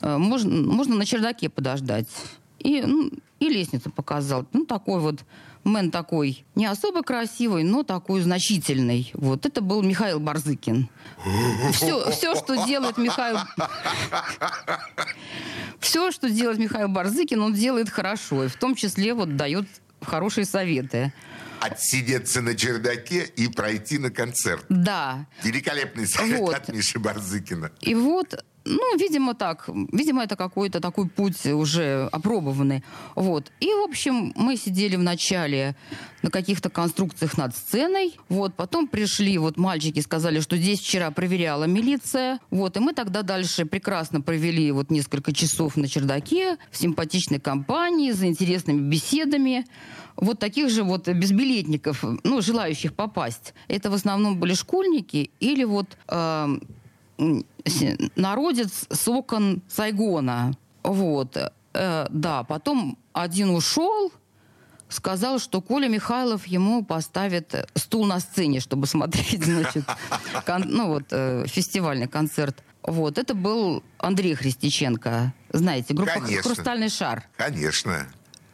э, 0.01 0.17
можно, 0.17 0.51
можно 0.71 0.95
на 0.95 1.05
чердаке 1.05 1.49
подождать. 1.49 2.07
и, 2.59 2.81
ну, 2.81 3.09
и 3.39 3.49
лестницу 3.49 3.91
показал. 3.91 4.45
Ну, 4.53 4.65
такой 4.65 4.99
вот 4.99 5.19
мэн 5.63 5.91
такой, 5.91 6.45
не 6.55 6.65
особо 6.65 7.03
красивый, 7.03 7.63
но 7.63 7.83
такой 7.83 8.21
значительный. 8.21 9.11
Вот 9.13 9.45
это 9.45 9.61
был 9.61 9.81
Михаил 9.81 10.19
Барзыкин. 10.19 10.89
Все, 11.71 12.11
все 12.11 12.35
что 12.35 12.65
делает 12.65 12.97
Михаил... 12.97 13.37
Все, 15.79 16.11
что 16.11 16.29
делает 16.29 16.59
Михаил 16.59 16.87
Барзыкин, 16.87 17.41
он 17.41 17.53
делает 17.53 17.89
хорошо. 17.89 18.45
И 18.45 18.47
в 18.47 18.55
том 18.55 18.73
числе 18.73 19.13
вот 19.13 19.35
дает 19.35 19.67
хорошие 20.01 20.45
советы. 20.45 21.11
Отсидеться 21.59 22.41
на 22.41 22.55
чердаке 22.55 23.23
и 23.23 23.47
пройти 23.47 23.97
на 23.97 24.09
концерт. 24.09 24.65
Да. 24.69 25.27
Великолепный 25.43 26.07
совет 26.07 26.39
Вот. 26.39 26.55
от 26.55 26.69
Миши 26.69 26.99
Барзыкина. 26.99 27.71
И 27.81 27.95
вот, 27.95 28.43
ну, 28.65 28.97
видимо, 28.97 29.33
так. 29.33 29.69
Видимо, 29.91 30.23
это 30.23 30.35
какой-то 30.35 30.79
такой 30.79 31.09
путь 31.09 31.45
уже 31.45 32.07
опробованный. 32.11 32.83
Вот. 33.15 33.51
И, 33.59 33.67
в 33.67 33.83
общем, 33.83 34.33
мы 34.35 34.55
сидели 34.57 34.95
вначале 34.95 35.75
на 36.21 36.29
каких-то 36.29 36.69
конструкциях 36.69 37.37
над 37.37 37.55
сценой. 37.55 38.15
Вот. 38.29 38.53
Потом 38.55 38.87
пришли 38.87 39.37
вот 39.37 39.57
мальчики, 39.57 39.99
сказали, 39.99 40.39
что 40.39 40.55
здесь 40.57 40.79
вчера 40.79 41.11
проверяла 41.11 41.65
милиция. 41.65 42.39
Вот. 42.51 42.77
И 42.77 42.79
мы 42.79 42.93
тогда 42.93 43.21
дальше 43.21 43.65
прекрасно 43.65 44.21
провели 44.21 44.71
вот 44.71 44.91
несколько 44.91 45.33
часов 45.33 45.75
на 45.75 45.87
чердаке 45.87 46.57
в 46.71 46.77
симпатичной 46.77 47.39
компании, 47.39 48.11
за 48.11 48.27
интересными 48.27 48.89
беседами. 48.89 49.65
Вот 50.15 50.39
таких 50.39 50.69
же 50.69 50.83
вот 50.83 51.07
безбилетников, 51.07 52.03
ну, 52.23 52.41
желающих 52.41 52.93
попасть. 52.93 53.53
Это 53.67 53.89
в 53.89 53.93
основном 53.95 54.39
были 54.39 54.53
школьники 54.53 55.31
или 55.39 55.63
вот 55.63 55.97
с- 56.07 56.59
народец 58.15 58.85
с 58.89 59.07
окон 59.07 59.61
Сайгона. 59.67 60.53
Вот. 60.83 61.37
Э, 61.73 62.07
да, 62.09 62.43
потом 62.43 62.97
один 63.13 63.49
ушел, 63.49 64.11
сказал, 64.89 65.39
что 65.39 65.61
Коля 65.61 65.87
Михайлов 65.87 66.45
ему 66.45 66.83
поставит 66.83 67.67
стул 67.75 68.05
на 68.05 68.19
сцене, 68.19 68.59
чтобы 68.59 68.85
смотреть, 68.87 69.43
значит, 69.43 69.83
кон- 70.45 70.65
ну 70.67 70.87
вот, 70.87 71.05
э, 71.11 71.45
фестивальный 71.47 72.07
концерт. 72.07 72.63
Вот, 72.83 73.17
это 73.17 73.33
был 73.33 73.81
Андрей 73.97 74.35
Христиченко. 74.35 75.33
Знаете, 75.51 75.93
группа 75.93 76.13
Конечно. 76.19 76.41
«Хрустальный 76.43 76.89
шар». 76.89 77.23
Конечно. 77.37 78.07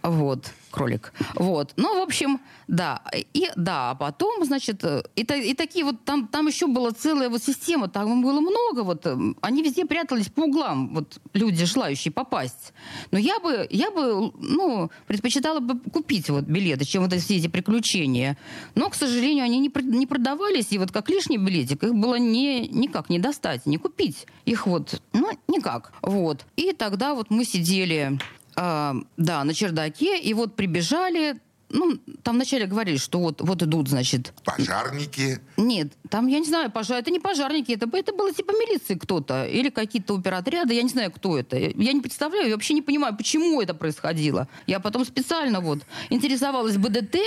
Вот, 0.04 0.52
кролик. 0.70 1.14
Вот. 1.36 1.74
Ну, 1.78 2.00
в 2.00 2.02
общем, 2.02 2.40
да. 2.68 3.02
И 3.34 3.50
да, 3.56 3.92
а 3.92 3.96
потом, 3.96 4.46
значит, 4.46 4.84
э, 4.84 5.04
и, 5.16 5.24
та- 5.24 5.36
и 5.36 5.54
такие 5.54 5.84
вот, 5.86 6.04
там, 6.06 6.28
там 6.28 6.48
еще 6.48 6.68
была 6.68 6.92
целая 6.92 7.30
вот 7.30 7.44
система, 7.44 7.88
там 7.88 8.22
было 8.22 8.40
много, 8.40 8.84
вот, 8.84 9.06
э, 9.06 9.18
они 9.42 9.64
везде 9.64 9.86
прятались 9.86 10.28
по 10.30 10.42
углам, 10.42 10.94
вот, 10.94 11.20
люди, 11.34 11.66
желающие 11.66 12.12
попасть. 12.12 12.74
Но 13.12 13.18
я 13.18 13.40
бы, 13.40 13.68
я 13.70 13.92
бы, 13.92 14.32
ну, 14.40 14.90
предпочитала 15.08 15.60
бы 15.60 15.80
купить 15.80 16.30
вот 16.30 16.46
билеты, 16.46 16.86
чем 16.86 17.04
вот 17.04 17.14
все 17.14 17.38
эти 17.38 17.48
приключения. 17.48 18.38
Но, 18.76 18.90
к 18.90 18.96
сожалению, 18.96 19.44
они 19.46 19.60
не, 19.60 19.72
не 19.84 20.08
продавались, 20.08 20.72
и 20.72 20.78
вот 20.78 20.92
как 20.92 21.10
лишний 21.10 21.38
билетик, 21.38 21.84
их 21.84 21.96
было 21.96 22.16
не, 22.16 22.68
никак 22.68 23.10
не 23.10 23.20
достать, 23.20 23.66
не 23.66 23.78
купить. 23.78 24.26
Их 24.46 24.68
вот, 24.68 25.02
ну, 25.14 25.32
никак. 25.48 25.92
Вот. 26.02 26.46
И 26.56 26.74
тогда 26.74 27.14
вот 27.14 27.30
мы 27.30 27.46
сидели 27.46 28.20
да, 28.56 29.44
на 29.44 29.54
чердаке, 29.54 30.20
и 30.20 30.34
вот 30.34 30.56
прибежали, 30.56 31.40
ну, 31.70 31.98
там 32.24 32.36
вначале 32.36 32.66
говорили, 32.66 32.98
что 32.98 33.20
вот, 33.20 33.42
вот 33.42 33.62
идут, 33.62 33.90
значит, 33.90 34.34
Пожарники. 34.44 35.40
нет, 35.58 35.94
там, 36.10 36.28
я 36.28 36.40
не 36.40 36.46
знаю, 36.46 36.72
пожар, 36.72 36.98
это 37.00 37.12
не 37.12 37.20
пожарники, 37.20 37.72
это, 37.72 37.88
это 37.94 38.14
было 38.14 38.34
типа 38.34 38.52
милиции 38.52 38.96
кто-то, 38.96 39.46
или 39.46 39.70
какие-то 39.70 40.16
оперотряды, 40.18 40.74
я 40.74 40.84
не 40.84 40.90
знаю, 40.90 41.12
кто 41.12 41.38
это. 41.38 41.58
Я 41.58 41.94
не 41.94 42.02
представляю, 42.02 42.48
я 42.48 42.56
вообще 42.56 42.74
не 42.74 42.82
понимаю, 42.82 43.16
почему 43.16 43.62
это 43.62 43.74
происходило. 43.74 44.48
Я 44.68 44.80
потом 44.80 45.06
специально 45.06 45.60
вот 45.62 45.80
интересовалась 46.10 46.78
БДТ, 46.78 47.18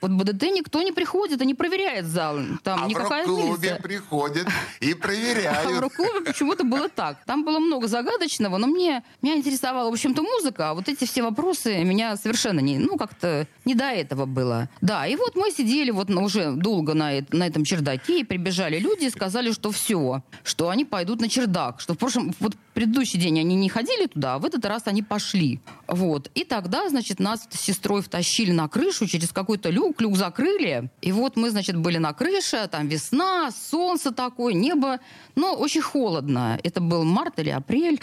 вот 0.00 0.10
БДТ 0.12 0.42
никто 0.44 0.80
не 0.82 0.92
приходит 0.92 1.42
и 1.42 1.46
не 1.46 1.54
проверяет 1.54 2.06
зал, 2.06 2.38
там 2.62 2.82
а 2.82 2.86
в 2.86 2.88
никакая 2.88 3.26
рок-клубе 3.26 3.48
милиция. 3.50 3.80
приходят 3.80 4.46
и 4.80 4.92
А 4.92 4.96
в 4.96 4.98
проверяют. 5.00 5.80
рок-клубе 5.80 6.20
почему-то 6.20 6.64
было 6.64 6.88
так. 6.88 7.18
Там 7.24 7.44
было 7.44 7.58
много 7.58 7.88
загадочного, 7.88 8.58
но 8.58 8.66
мне, 8.66 9.02
меня 9.22 9.36
интересовала, 9.36 9.90
в 9.90 9.92
общем-то, 9.92 10.22
музыка, 10.22 10.70
а 10.70 10.74
вот 10.74 10.88
эти 10.88 11.04
все 11.04 11.22
вопросы 11.22 11.82
меня 11.84 12.16
совершенно 12.16 12.60
не, 12.60 12.78
ну, 12.78 12.96
как-то 12.96 13.46
не 13.64 13.74
до 13.74 13.87
этого 13.92 14.26
было. 14.26 14.68
Да, 14.80 15.06
и 15.06 15.16
вот 15.16 15.36
мы 15.36 15.50
сидели 15.50 15.90
вот 15.90 16.10
уже 16.10 16.52
долго 16.52 16.94
на, 16.94 17.12
на 17.30 17.46
этом 17.46 17.64
чердаке, 17.64 18.20
и 18.20 18.24
прибежали 18.24 18.78
люди 18.78 19.04
и 19.04 19.10
сказали, 19.10 19.52
что 19.52 19.70
все, 19.70 20.22
что 20.44 20.68
они 20.68 20.84
пойдут 20.84 21.20
на 21.20 21.28
чердак, 21.28 21.80
что 21.80 21.94
в 21.94 21.98
прошлом, 21.98 22.34
вот 22.40 22.56
предыдущий 22.78 23.18
день 23.18 23.40
они 23.40 23.56
не 23.56 23.68
ходили 23.68 24.06
туда, 24.06 24.34
а 24.34 24.38
в 24.38 24.44
этот 24.44 24.64
раз 24.64 24.82
они 24.84 25.02
пошли. 25.02 25.60
Вот. 25.88 26.30
И 26.36 26.44
тогда, 26.44 26.88
значит, 26.88 27.18
нас 27.18 27.48
с 27.50 27.58
сестрой 27.58 28.02
втащили 28.02 28.52
на 28.52 28.68
крышу 28.68 29.08
через 29.08 29.30
какой-то 29.32 29.70
люк, 29.70 30.00
люк 30.00 30.16
закрыли. 30.16 30.88
И 31.02 31.10
вот 31.10 31.34
мы, 31.34 31.50
значит, 31.50 31.76
были 31.76 31.98
на 31.98 32.12
крыше, 32.12 32.68
там 32.70 32.86
весна, 32.86 33.50
солнце 33.50 34.12
такое, 34.12 34.54
небо, 34.54 35.00
но 35.34 35.56
очень 35.56 35.82
холодно. 35.82 36.60
Это 36.62 36.80
был 36.80 37.02
март 37.02 37.40
или 37.40 37.50
апрель. 37.50 38.00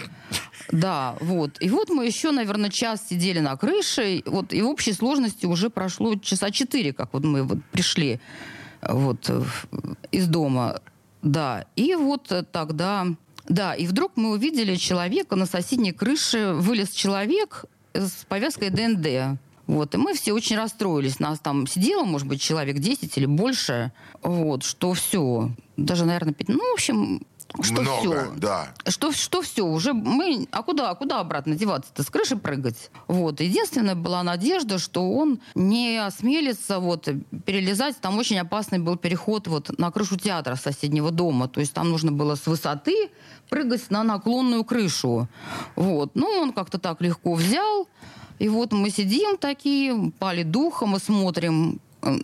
Да, 0.74 1.16
вот. 1.22 1.56
И 1.62 1.70
вот 1.70 1.90
мы 1.90 2.06
еще, 2.06 2.32
наверное, 2.32 2.70
час 2.70 3.08
сидели 3.10 3.40
на 3.40 3.56
крыше. 3.56 4.24
Вот, 4.26 4.52
и 4.52 4.62
в 4.62 4.68
общей 4.68 4.92
сложности 4.92 5.46
уже 5.46 5.70
прошло 5.70 6.16
часа 6.16 6.52
четыре, 6.52 6.92
как 6.92 7.14
вот 7.14 7.24
мы 7.24 7.44
вот 7.44 7.60
пришли 7.72 8.20
вот, 8.82 9.32
из 10.12 10.28
дома. 10.28 10.82
Да, 11.22 11.66
и 11.78 11.96
вот 11.96 12.30
э, 12.34 12.44
тогда... 12.44 13.08
Да, 13.48 13.74
и 13.76 13.86
вдруг 13.88 14.14
мы 14.16 14.32
увидели 14.32 14.76
человека 14.76 15.36
на 15.36 15.46
соседней 15.46 15.92
крыше. 15.92 16.54
Вылез 16.54 16.90
человек 16.92 17.66
с 17.94 18.26
повязкой 18.28 18.70
ДНД. 18.70 19.40
Вот, 19.68 19.96
и 19.96 19.98
мы 19.98 20.14
все 20.14 20.34
очень 20.34 20.58
расстроились. 20.58 21.20
Нас 21.20 21.40
там 21.40 21.66
сидело, 21.66 22.04
может 22.04 22.28
быть, 22.28 22.42
человек 22.42 22.78
10 22.78 23.18
или 23.18 23.26
больше. 23.26 23.92
Вот, 24.22 24.64
что 24.64 24.94
все. 24.94 25.50
Даже, 25.76 26.06
наверное, 26.06 26.34
5. 26.34 26.50
Ну, 26.50 26.72
в 26.72 26.74
общем, 26.74 27.22
что 27.62 27.82
Много, 27.82 28.00
все. 28.00 28.32
да. 28.36 28.74
Что, 28.88 29.12
что 29.12 29.42
все, 29.42 29.66
уже 29.66 29.94
мы... 29.94 30.48
А 30.52 30.62
куда, 30.62 30.94
куда 30.96 31.20
обратно 31.20 31.56
деваться-то? 31.56 32.04
С 32.04 32.08
крыши 32.08 32.36
прыгать? 32.36 32.92
Вот. 33.08 33.40
Единственная 33.40 33.96
была 33.96 34.24
надежда, 34.24 34.78
что 34.78 35.10
он 35.10 35.40
не 35.54 35.98
осмелится 35.98 36.80
вот 36.80 37.08
перелезать. 37.46 37.98
Там 38.02 38.18
очень 38.18 38.38
опасный 38.40 38.80
был 38.80 38.98
переход 38.98 39.48
вот 39.48 39.78
на 39.80 39.90
крышу 39.92 40.18
театра 40.18 40.56
соседнего 40.56 41.12
дома. 41.12 41.48
То 41.48 41.62
есть 41.62 41.74
там 41.74 41.90
нужно 41.90 42.12
было 42.12 42.36
с 42.36 42.46
высоты 42.46 43.10
прыгать 43.50 43.90
на 43.90 44.04
наклонную 44.04 44.64
крышу. 44.64 45.28
Вот. 45.76 46.12
Ну, 46.16 46.28
он 46.28 46.54
как-то 46.54 46.80
так 46.80 47.02
легко 47.02 47.34
взял. 47.34 47.88
И 48.40 48.50
вот 48.50 48.74
мы 48.74 48.90
сидим 48.90 49.38
такие, 49.38 50.12
пали 50.20 50.44
духом 50.44 50.96
и 50.96 51.00
смотрим, 51.00 51.80
э, 52.02 52.18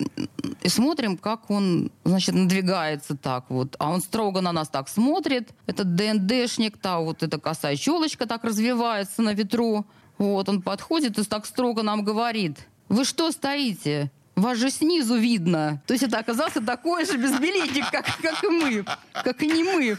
и 0.62 0.68
смотрим, 0.68 1.16
как 1.16 1.50
он, 1.50 1.90
значит, 2.04 2.34
надвигается 2.34 3.16
так 3.16 3.46
вот. 3.48 3.76
А 3.78 3.90
он 3.90 4.00
строго 4.00 4.40
на 4.40 4.52
нас 4.52 4.68
так 4.68 4.88
смотрит. 4.88 5.50
Этот 5.66 5.94
ДНДшник, 5.94 6.76
та 6.76 6.98
вот 7.00 7.22
эта 7.22 7.38
косая 7.38 7.76
челочка 7.76 8.26
так 8.26 8.44
развивается 8.44 9.22
на 9.22 9.32
ветру. 9.32 9.86
Вот, 10.18 10.48
он 10.48 10.60
подходит 10.60 11.18
и 11.18 11.24
так 11.24 11.46
строго 11.46 11.82
нам 11.82 12.04
говорит. 12.04 12.58
Вы 12.88 13.04
что 13.04 13.30
стоите? 13.32 14.10
Вас 14.34 14.58
же 14.58 14.70
снизу 14.70 15.16
видно. 15.16 15.82
То 15.86 15.94
есть 15.94 16.04
это 16.04 16.18
оказался 16.18 16.60
такой 16.60 17.04
же 17.04 17.18
безбилетник, 17.18 17.90
как, 17.90 18.06
как 18.20 18.42
и 18.44 18.48
мы. 18.48 18.84
Как 19.12 19.42
и 19.42 19.46
не 19.46 19.62
мы. 19.62 19.96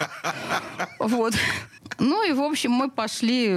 Вот. 0.99 1.33
Ну 1.99 2.27
и, 2.27 2.33
в 2.33 2.41
общем, 2.41 2.71
мы 2.71 2.89
пошли, 2.89 3.55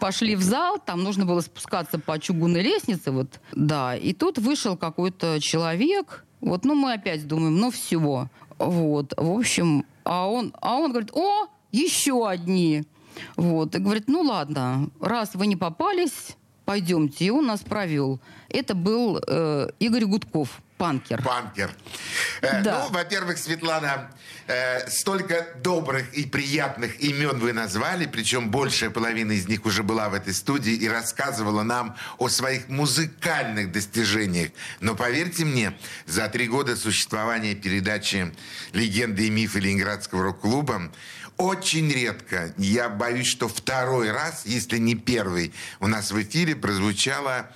пошли 0.00 0.36
в 0.36 0.42
зал, 0.42 0.78
там 0.84 1.02
нужно 1.02 1.26
было 1.26 1.40
спускаться 1.40 1.98
по 1.98 2.18
чугунной 2.18 2.62
лестнице, 2.62 3.10
вот, 3.10 3.40
да, 3.52 3.94
и 3.96 4.12
тут 4.12 4.38
вышел 4.38 4.76
какой-то 4.76 5.38
человек, 5.40 6.24
вот, 6.40 6.64
ну 6.64 6.74
мы 6.74 6.94
опять 6.94 7.26
думаем, 7.26 7.56
ну 7.56 7.70
все, 7.70 8.28
вот, 8.58 9.14
в 9.16 9.38
общем, 9.38 9.84
а 10.04 10.28
он, 10.28 10.54
а 10.60 10.76
он 10.76 10.90
говорит, 10.90 11.10
о, 11.12 11.46
еще 11.72 12.26
одни, 12.26 12.84
вот, 13.36 13.74
и 13.74 13.78
говорит, 13.78 14.04
ну 14.08 14.22
ладно, 14.22 14.88
раз 15.00 15.34
вы 15.34 15.46
не 15.46 15.56
попались, 15.56 16.36
пойдемте, 16.64 17.26
и 17.26 17.30
он 17.30 17.46
нас 17.46 17.60
провел. 17.60 18.20
Это 18.48 18.74
был 18.74 19.20
э, 19.26 19.68
Игорь 19.78 20.04
Гудков, 20.04 20.60
панкер. 20.78 21.22
Панкер. 21.22 21.70
Э, 22.40 22.62
Да. 22.62 22.84
Ну, 22.84 22.94
во-первых, 22.94 23.38
Светлана, 23.38 24.10
э, 24.46 24.88
столько 24.88 25.46
добрых 25.62 26.12
и 26.14 26.26
приятных 26.26 27.00
имен 27.00 27.38
вы 27.38 27.52
назвали, 27.52 28.06
причем 28.06 28.50
большая 28.50 28.90
половина 28.90 29.32
из 29.32 29.48
них 29.48 29.66
уже 29.66 29.82
была 29.82 30.08
в 30.08 30.14
этой 30.14 30.34
студии 30.34 30.72
и 30.74 30.88
рассказывала 30.88 31.62
нам 31.62 31.96
о 32.18 32.28
своих 32.28 32.68
музыкальных 32.68 33.72
достижениях. 33.72 34.50
Но 34.80 34.94
поверьте 34.94 35.44
мне, 35.44 35.72
за 36.06 36.28
три 36.28 36.48
года 36.48 36.76
существования 36.76 37.54
передачи 37.54 38.32
«Легенды 38.72 39.26
и 39.26 39.30
мифы 39.30 39.60
Ленинградского 39.60 40.22
рок-клуба» 40.22 40.92
очень 41.36 41.90
редко, 41.90 42.54
я 42.58 42.88
боюсь, 42.88 43.26
что 43.26 43.48
второй 43.48 44.10
раз, 44.10 44.44
если 44.46 44.78
не 44.78 44.94
первый, 44.94 45.52
у 45.80 45.86
нас 45.86 46.10
в 46.10 46.22
эфире 46.22 46.54
прозвучало 46.54 47.50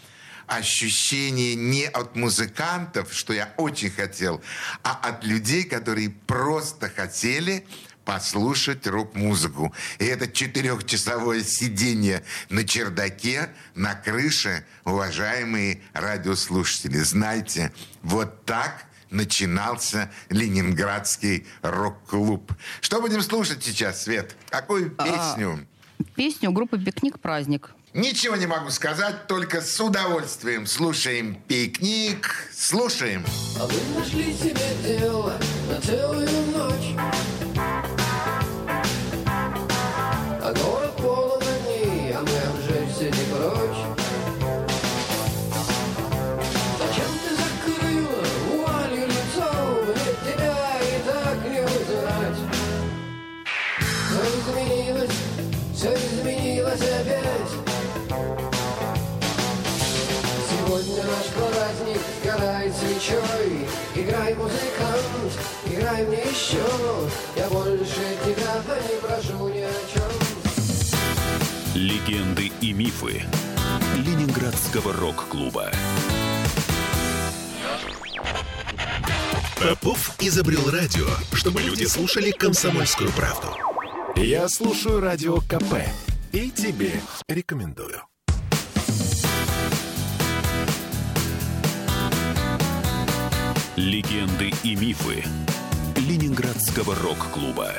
ощущение 0.47 1.55
не 1.55 1.85
от 1.85 2.17
музыкантов, 2.17 3.13
что 3.13 3.33
я 3.33 3.53
очень 3.57 3.91
хотел, 3.91 4.43
а 4.83 4.95
от 4.95 5.25
людей, 5.25 5.65
которые 5.65 6.11
просто 6.11 6.89
хотели 6.89 7.67
послушать 8.05 8.87
рок-музыку. 8.87 9.75
И 9.99 10.07
это 10.07 10.27
четырехчасовое 10.27 11.45
сидение 11.45 12.25
на 12.49 12.67
чердаке, 12.67 13.51
на 13.75 13.95
крыше, 13.95 14.65
уважаемые 14.87 15.83
радиослушатели. 15.93 16.97
Знаете, 17.01 17.71
вот 18.03 18.47
так 18.47 18.87
начинался 19.11 20.11
Ленинградский 20.31 21.47
рок-клуб. 21.63 22.53
Что 22.81 23.01
будем 23.01 23.23
слушать 23.23 23.63
сейчас, 23.65 24.03
Свет? 24.03 24.37
Какую 24.51 24.95
А, 24.99 25.05
песню? 25.05 25.67
Песню 26.15 26.53
группы 26.53 26.79
«Пикник. 26.79 27.19
Праздник». 27.19 27.71
Ничего 27.95 28.37
не 28.37 28.47
могу 28.47 28.71
сказать, 28.71 29.27
только 29.27 29.63
с 29.63 29.81
удовольствием 29.81 30.67
слушаем 30.67 31.37
пикник, 31.49 32.51
слушаем. 32.55 33.25
А 33.59 33.67
вы 33.67 33.99
нашли 33.99 34.35
себе 34.35 34.61
дело 34.87 35.41
на 35.71 35.81
целую 35.81 36.29
ночь 36.53 36.95
играй 65.89 66.05
мне 66.07 66.19
еще 66.19 66.65
Я 67.37 67.49
больше 67.49 68.17
тебя 68.25 68.63
не 68.89 69.01
прошу 69.01 69.49
ни 69.49 69.61
о 69.61 69.73
чем 69.93 70.03
Легенды 71.75 72.53
и 72.61 72.73
мифы 72.73 73.23
Ленинградского 73.97 74.93
рок-клуба. 74.93 75.71
Попов 79.61 80.13
изобрел 80.21 80.71
радио, 80.71 81.07
чтобы 81.33 81.61
люди 81.61 81.85
слушали 81.85 82.31
комсомольскую 82.31 83.11
правду. 83.11 83.49
Я 84.17 84.49
слушаю 84.49 85.01
радио 85.01 85.39
КП 85.41 85.85
и 86.33 86.51
тебе 86.51 87.01
рекомендую. 87.29 88.03
Легенды 93.77 94.53
и 94.65 94.75
мифы 94.75 95.25
Ленинградского 95.99 96.95
рок-клуба. 96.95 97.75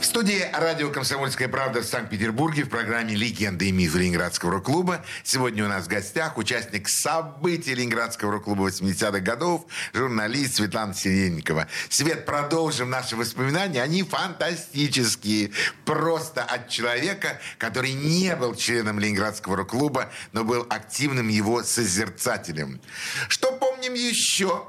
В 0.00 0.04
студии 0.04 0.44
радио 0.52 0.90
«Комсомольская 0.90 1.46
правда» 1.46 1.82
в 1.82 1.84
Санкт-Петербурге 1.84 2.64
в 2.64 2.68
программе 2.68 3.14
«Легенды 3.14 3.68
и 3.68 3.72
мифы 3.72 3.98
Ленинградского 3.98 4.50
рок-клуба». 4.50 5.04
Сегодня 5.22 5.64
у 5.64 5.68
нас 5.68 5.84
в 5.84 5.88
гостях 5.88 6.36
участник 6.36 6.88
событий 6.88 7.76
Ленинградского 7.76 8.32
рок-клуба 8.32 8.70
80-х 8.70 9.20
годов, 9.20 9.66
журналист 9.92 10.56
Светлана 10.56 10.94
Сиренникова. 10.94 11.68
Свет, 11.88 12.26
продолжим 12.26 12.90
наши 12.90 13.14
воспоминания. 13.14 13.80
Они 13.80 14.02
фантастические. 14.02 15.52
Просто 15.84 16.42
от 16.42 16.68
человека, 16.70 17.38
который 17.56 17.92
не 17.92 18.34
был 18.34 18.56
членом 18.56 18.98
Ленинградского 18.98 19.58
рок-клуба, 19.58 20.10
но 20.32 20.42
был 20.42 20.66
активным 20.70 21.28
его 21.28 21.62
созерцателем. 21.62 22.80
Что 23.28 23.52
помним 23.52 23.94
еще? 23.94 24.66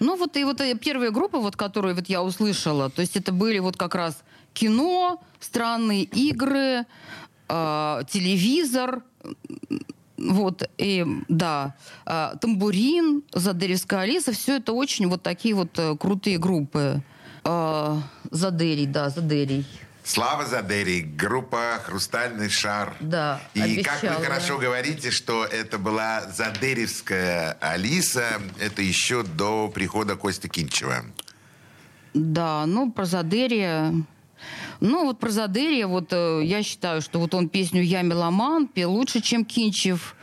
Ну 0.00 0.16
вот 0.16 0.36
и 0.36 0.44
вот 0.44 0.60
э, 0.60 0.74
первые 0.74 1.10
группы, 1.10 1.38
вот, 1.38 1.56
которые 1.56 1.94
вот 1.94 2.08
я 2.08 2.22
услышала, 2.22 2.90
то 2.90 3.00
есть 3.00 3.16
это 3.16 3.32
были 3.32 3.58
вот 3.58 3.76
как 3.76 3.94
раз 3.94 4.22
кино, 4.52 5.20
странные 5.40 6.04
игры, 6.04 6.84
э, 7.48 8.00
телевизор, 8.08 9.02
вот, 10.18 10.68
и, 10.78 11.06
да, 11.28 11.74
э, 12.04 12.32
тамбурин, 12.40 13.22
Задеревская 13.32 14.00
Алиса, 14.00 14.32
все 14.32 14.56
это 14.56 14.72
очень 14.72 15.06
вот 15.06 15.22
такие 15.22 15.54
вот 15.54 15.78
э, 15.78 15.96
крутые 15.96 16.38
группы. 16.38 17.02
Э, 17.44 17.96
Задерий, 18.30 18.86
да, 18.86 19.10
Задерий. 19.10 19.64
Слава 20.08 20.46
Задери, 20.46 21.02
группа 21.02 21.82
«Хрустальный 21.84 22.48
шар». 22.48 22.96
Да, 22.98 23.42
И 23.52 23.82
как 23.82 24.02
вы 24.02 24.24
хорошо 24.24 24.56
говорите, 24.56 25.10
что 25.10 25.44
это 25.44 25.76
была 25.76 26.22
Задеревская 26.22 27.58
Алиса, 27.60 28.40
это 28.58 28.80
еще 28.80 29.22
до 29.22 29.68
прихода 29.68 30.16
Кости 30.16 30.46
Кинчева. 30.46 31.04
Да, 32.14 32.64
ну, 32.64 32.90
про 32.90 33.04
Задерия... 33.04 33.92
Ну, 34.80 35.04
вот 35.04 35.20
про 35.20 35.28
Задерия, 35.28 35.86
вот 35.86 36.10
э, 36.12 36.40
я 36.42 36.62
считаю, 36.62 37.02
что 37.02 37.18
вот 37.18 37.34
он 37.34 37.50
песню 37.50 37.82
«Я 37.82 38.00
меломан» 38.00 38.66
пел 38.66 38.90
лучше, 38.90 39.20
чем 39.20 39.44
Кинчев. 39.44 40.16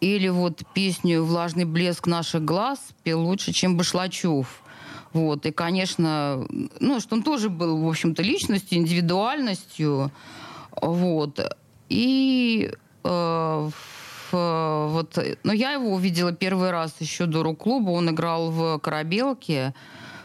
Или 0.00 0.28
вот 0.28 0.62
песню 0.72 1.22
«Влажный 1.22 1.66
блеск 1.66 2.06
наших 2.06 2.42
глаз» 2.42 2.78
пел 3.02 3.20
лучше, 3.20 3.52
чем 3.52 3.76
Башлачев. 3.76 4.62
Вот, 5.16 5.46
и, 5.46 5.50
конечно, 5.50 6.46
ну, 6.80 7.00
что 7.00 7.16
он 7.16 7.22
тоже 7.22 7.48
был, 7.48 7.82
в 7.82 7.88
общем-то, 7.88 8.22
личностью, 8.22 8.78
индивидуальностью. 8.78 10.10
Вот. 10.82 11.40
И 11.88 12.70
э, 13.04 13.70
в- 14.30 14.88
вот, 14.92 15.18
ну, 15.42 15.52
я 15.52 15.72
его 15.72 15.94
увидела 15.94 16.32
первый 16.32 16.70
раз 16.70 16.94
еще 17.00 17.24
до 17.26 17.42
рок-клуба. 17.42 17.90
Он 17.90 18.10
играл 18.10 18.50
в 18.50 18.78
«Корабелке», 18.78 19.72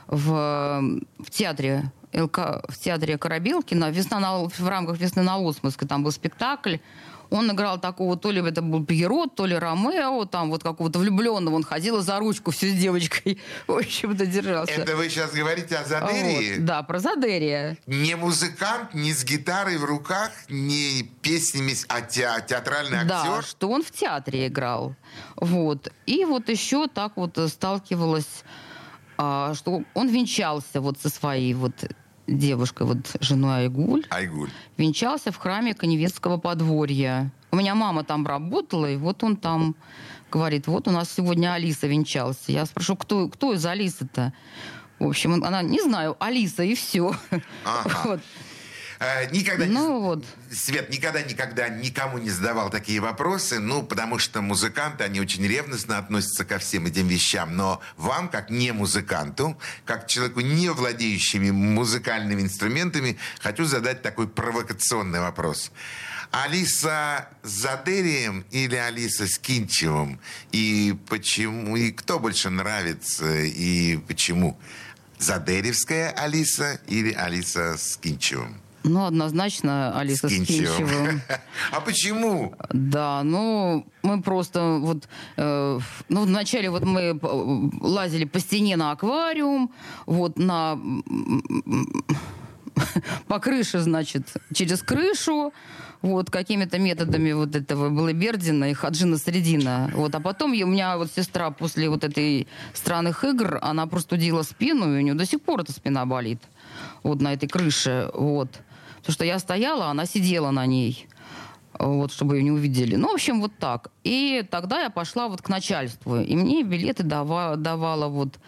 в, 0.07 0.81
в 1.19 1.29
театре 1.29 1.91
в 2.11 2.77
театре 2.77 3.17
Корабелки 3.17 3.73
на 3.73 3.89
весна 3.89 4.19
на, 4.19 4.43
в 4.43 4.67
рамках 4.67 4.97
весны 4.97 5.23
на 5.23 5.37
Осмоске 5.37 5.87
там 5.87 6.03
был 6.03 6.11
спектакль. 6.11 6.75
Он 7.31 7.49
играл 7.49 7.79
такого, 7.79 8.17
то 8.17 8.29
ли 8.29 8.41
это 8.45 8.61
был 8.61 8.85
Пьеро, 8.85 9.25
то 9.27 9.45
ли 9.45 9.55
Ромео, 9.55 10.25
там 10.25 10.49
вот 10.49 10.63
какого-то 10.63 10.99
влюбленного. 10.99 11.55
Он 11.55 11.63
ходил 11.63 12.01
за 12.01 12.19
ручку 12.19 12.51
все 12.51 12.69
с 12.69 12.73
девочкой. 12.73 13.39
В 13.67 13.71
общем-то, 13.77 14.25
держался. 14.25 14.73
Это 14.73 14.97
вы 14.97 15.07
сейчас 15.09 15.31
говорите 15.31 15.77
о 15.77 15.79
Вот, 15.79 15.87
Задерии? 15.87 16.57
Да, 16.59 16.83
про 16.83 16.99
Задерия. 16.99 17.77
Не 17.87 18.15
музыкант, 18.15 18.93
не 18.93 19.13
с 19.13 19.23
гитарой 19.23 19.77
в 19.77 19.85
руках, 19.85 20.31
не 20.49 21.03
песнями, 21.21 21.73
а 21.87 22.01
те- 22.01 22.45
театральный 22.47 23.05
Да, 23.05 23.21
актер? 23.23 23.43
что 23.45 23.69
он 23.69 23.81
в 23.81 23.91
театре 23.91 24.47
играл. 24.47 24.93
Вот. 25.37 25.91
И 26.05 26.25
вот 26.25 26.49
еще 26.49 26.87
так 26.89 27.13
вот 27.15 27.39
сталкивалась, 27.47 28.43
а, 29.17 29.53
что 29.53 29.83
он 29.93 30.09
венчался 30.09 30.81
вот 30.81 30.99
со 30.99 31.09
своей 31.09 31.53
вот 31.53 31.73
девушкой, 32.37 32.87
вот 32.87 32.97
женой 33.19 33.61
Айгуль. 33.63 34.03
Айгуль. 34.09 34.49
Венчался 34.77 35.31
в 35.31 35.37
храме 35.37 35.73
Коневецкого 35.73 36.37
подворья. 36.37 37.31
У 37.51 37.55
меня 37.57 37.75
мама 37.75 38.03
там 38.03 38.25
работала, 38.25 38.85
и 38.89 38.95
вот 38.95 39.23
он 39.23 39.35
там 39.35 39.75
говорит, 40.31 40.67
вот 40.67 40.87
у 40.87 40.91
нас 40.91 41.11
сегодня 41.11 41.53
Алиса 41.53 41.87
венчался. 41.87 42.51
Я 42.51 42.65
спрошу, 42.65 42.95
кто, 42.95 43.27
кто 43.27 43.53
из 43.53 43.65
Алисы-то? 43.65 44.33
В 44.99 45.07
общем, 45.07 45.33
он- 45.33 45.43
она, 45.43 45.61
не 45.61 45.81
знаю, 45.81 46.15
Алиса, 46.19 46.63
и 46.63 46.75
все. 46.75 47.13
Ага. 47.65 47.99
Вот. 48.05 48.19
Э, 49.01 49.27
Никогда 49.31 49.65
не 49.65 49.73
Ну 49.73 49.99
вот. 49.99 50.25
Свет 50.51 50.91
никогда-никогда 50.91 51.69
никому 51.69 52.19
не 52.19 52.29
задавал 52.29 52.69
такие 52.69 52.99
вопросы, 52.99 53.59
ну, 53.59 53.81
потому 53.81 54.19
что 54.19 54.41
музыканты, 54.43 55.03
они 55.03 55.19
очень 55.19 55.43
ревностно 55.45 55.97
относятся 55.97 56.45
ко 56.45 56.59
всем 56.59 56.85
этим 56.85 57.07
вещам. 57.07 57.55
Но 57.55 57.81
вам, 57.97 58.29
как 58.29 58.51
не 58.51 58.71
музыканту, 58.71 59.57
как 59.85 60.05
человеку, 60.05 60.41
не 60.41 60.69
владеющими 60.69 61.49
музыкальными 61.49 62.43
инструментами, 62.43 63.17
хочу 63.39 63.65
задать 63.65 64.03
такой 64.03 64.27
провокационный 64.27 65.19
вопрос. 65.19 65.71
Алиса 66.29 67.27
с 67.41 67.49
Задерием 67.49 68.45
или 68.51 68.75
Алиса 68.75 69.25
с 69.25 69.39
Кинчевым? 69.39 70.19
И 70.51 70.95
почему? 71.09 71.75
И 71.75 71.91
кто 71.91 72.19
больше 72.19 72.51
нравится? 72.51 73.35
И 73.35 73.97
почему? 73.97 74.59
Задеревская 75.17 76.11
Алиса 76.11 76.79
или 76.85 77.13
Алиса 77.13 77.77
с 77.77 77.97
Кинчевым? 77.97 78.61
Ну, 78.83 79.05
однозначно 79.05 79.97
Алиса 79.99 80.27
с 80.27 80.31
Кинчевым. 80.31 81.21
А 81.71 81.81
почему? 81.81 82.55
Да, 82.71 83.21
ну, 83.23 83.85
мы 84.01 84.21
просто 84.21 84.77
вот... 84.81 85.07
э, 85.37 85.79
ну, 86.09 86.21
вначале 86.25 86.69
вот 86.69 86.83
мы 86.83 87.17
п- 87.17 87.27
лазили 87.81 88.25
по 88.25 88.39
стене 88.39 88.77
на 88.77 88.91
аквариум, 88.91 89.71
вот 90.07 90.37
на... 90.39 90.79
по 93.27 93.39
крыше, 93.39 93.79
значит, 93.79 94.27
через 94.53 94.81
крышу, 94.81 95.53
вот, 96.01 96.29
какими-то 96.31 96.79
методами 96.79 97.31
вот 97.33 97.55
этого 97.55 97.89
Балыбердина 97.89 98.71
и 98.71 98.73
Хаджина 98.73 99.17
Средина. 99.17 99.91
Вот, 99.93 100.15
а 100.15 100.19
потом 100.19 100.51
я- 100.53 100.65
у 100.65 100.69
меня 100.69 100.97
вот 100.97 101.11
сестра 101.15 101.51
после 101.51 101.89
вот 101.89 102.03
этой 102.03 102.47
странных 102.73 103.23
игр, 103.23 103.59
она 103.61 103.85
простудила 103.85 104.41
спину, 104.41 104.95
и 104.95 104.97
у 104.97 105.01
нее 105.01 105.13
до 105.13 105.25
сих 105.25 105.41
пор 105.41 105.61
эта 105.61 105.71
спина 105.71 106.05
болит. 106.05 106.39
Вот 107.03 107.21
на 107.21 107.33
этой 107.33 107.47
крыше, 107.47 108.09
вот. 108.15 108.49
Потому 109.01 109.13
что 109.13 109.25
я 109.25 109.39
стояла, 109.39 109.87
она 109.87 110.05
сидела 110.05 110.51
на 110.51 110.65
ней 110.65 111.07
вот, 111.79 112.11
чтобы 112.11 112.37
ее 112.37 112.43
не 112.43 112.51
увидели. 112.51 112.95
Ну, 112.95 113.09
в 113.09 113.13
общем, 113.13 113.41
вот 113.41 113.51
так. 113.59 113.89
И 114.03 114.43
тогда 114.51 114.81
я 114.83 114.89
пошла 114.89 115.27
вот 115.27 115.41
к 115.41 115.49
начальству, 115.49 116.17
и 116.19 116.35
мне 116.35 116.63
билеты 116.63 117.03
дава- 117.03 117.55
давала 117.55 118.07
вот, 118.07 118.39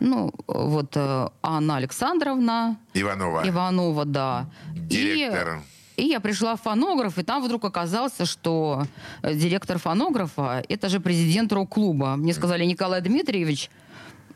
Ну, 0.00 0.32
вот 0.48 0.96
э, 0.96 1.28
Анна 1.42 1.76
Александровна 1.76 2.76
Иванова. 2.94 3.42
Иванова, 3.48 4.04
да. 4.04 4.46
Директор. 4.74 5.60
И, 5.96 6.02
и 6.02 6.08
я 6.08 6.18
пришла 6.18 6.56
в 6.56 6.60
фонограф, 6.62 7.18
и 7.18 7.22
там 7.22 7.44
вдруг 7.44 7.64
оказалось, 7.64 8.18
что 8.24 8.82
э, 9.22 9.34
директор 9.34 9.78
фонографа– 9.78 10.64
это 10.68 10.88
же 10.88 10.98
президент 10.98 11.52
рок-клуба. 11.52 12.16
Мне 12.16 12.32
сказали, 12.34 12.64
Николай 12.64 13.00
Дмитриевич, 13.00 13.70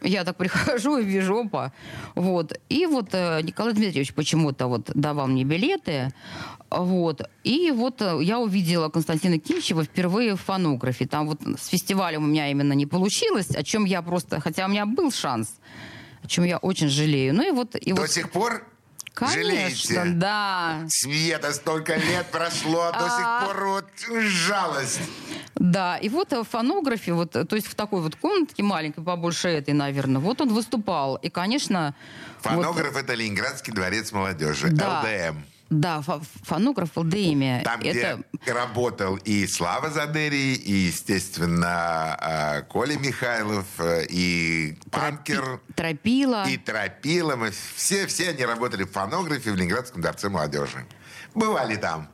я 0.02 0.24
так 0.24 0.36
прихожу 0.36 0.98
и 0.98 1.04
вижу, 1.04 1.38
опа. 1.38 1.72
Вот. 2.14 2.58
И 2.68 2.86
вот 2.86 3.10
э, 3.12 3.40
Николай 3.42 3.72
Дмитриевич 3.72 4.14
почему-то 4.14 4.66
вот 4.66 4.90
давал 4.94 5.26
мне 5.26 5.44
билеты. 5.44 6.10
Вот. 6.70 7.22
И 7.44 7.70
вот 7.70 8.02
э, 8.02 8.18
я 8.22 8.38
увидела 8.38 8.88
Константина 8.88 9.38
Кинчева 9.38 9.84
впервые 9.84 10.34
в 10.34 10.40
фонографе. 10.40 11.06
Там 11.06 11.28
вот 11.28 11.40
с 11.58 11.68
фестивалем 11.68 12.24
у 12.24 12.26
меня 12.26 12.50
именно 12.50 12.72
не 12.72 12.86
получилось, 12.86 13.50
о 13.50 13.62
чем 13.62 13.84
я 13.84 14.02
просто... 14.02 14.40
Хотя 14.40 14.66
у 14.66 14.68
меня 14.68 14.86
был 14.86 15.10
шанс, 15.10 15.56
о 16.22 16.26
чем 16.26 16.44
я 16.44 16.58
очень 16.58 16.88
жалею. 16.88 17.34
Ну 17.34 17.46
и 17.46 17.50
вот... 17.50 17.74
И 17.76 17.92
До 17.92 18.02
вот 18.02 18.10
сих 18.10 18.30
пор 18.30 18.64
Конечно, 19.16 19.94
жалеете? 19.94 20.04
да. 20.16 20.84
Света, 20.88 21.52
столько 21.52 21.96
лет 21.96 22.26
прошло, 22.30 22.92
до 22.92 22.98
сих 22.98 23.24
А. 23.24 23.46
пор 23.46 23.64
вот 23.66 23.84
жалость. 24.28 25.00
Да, 25.54 25.96
и 25.96 26.08
вот 26.10 26.32
э, 26.34 26.40
в 26.40 26.44
фонографе, 26.44 27.14
вот, 27.14 27.34
э, 27.34 27.44
то 27.44 27.56
есть 27.56 27.66
в 27.66 27.74
такой 27.74 28.02
вот 28.02 28.14
комнатке 28.16 28.62
маленькой, 28.62 29.02
побольше 29.02 29.48
этой, 29.48 29.72
наверное, 29.72 30.20
вот 30.20 30.40
он 30.42 30.52
выступал. 30.52 31.16
И, 31.16 31.30
конечно... 31.30 31.94
вот- 32.44 32.52
Фонограф 32.52 32.94
это 32.96 33.14
Ленинградский 33.14 33.72
дворец 33.72 34.12
молодежи, 34.12 34.68
Да. 34.70 35.00
ЛДМ. 35.00 35.38
Да, 35.68 36.00
фо- 36.06 36.22
фонограф 36.44 36.90
в 36.94 37.00
ЛДМе. 37.00 37.62
Там, 37.64 37.80
это... 37.80 38.22
где 38.32 38.52
работал 38.52 39.16
и 39.16 39.46
Слава 39.48 39.90
Задерий, 39.90 40.54
и, 40.54 40.72
естественно, 40.72 42.16
э, 42.20 42.62
Коля 42.62 42.96
Михайлов, 42.96 43.66
э, 43.78 44.06
и 44.08 44.78
Панкер, 44.92 45.60
Тропила. 45.74 46.44
и 46.48 46.56
Тропила. 46.56 47.34
Мы 47.34 47.50
все, 47.50 48.06
все 48.06 48.30
они 48.30 48.44
работали 48.44 48.84
в 48.84 48.92
фонографе 48.92 49.50
в 49.50 49.56
Ленинградском 49.56 50.02
дворце 50.02 50.28
молодежи. 50.28 50.86
Бывали 51.34 51.74
там. 51.76 52.08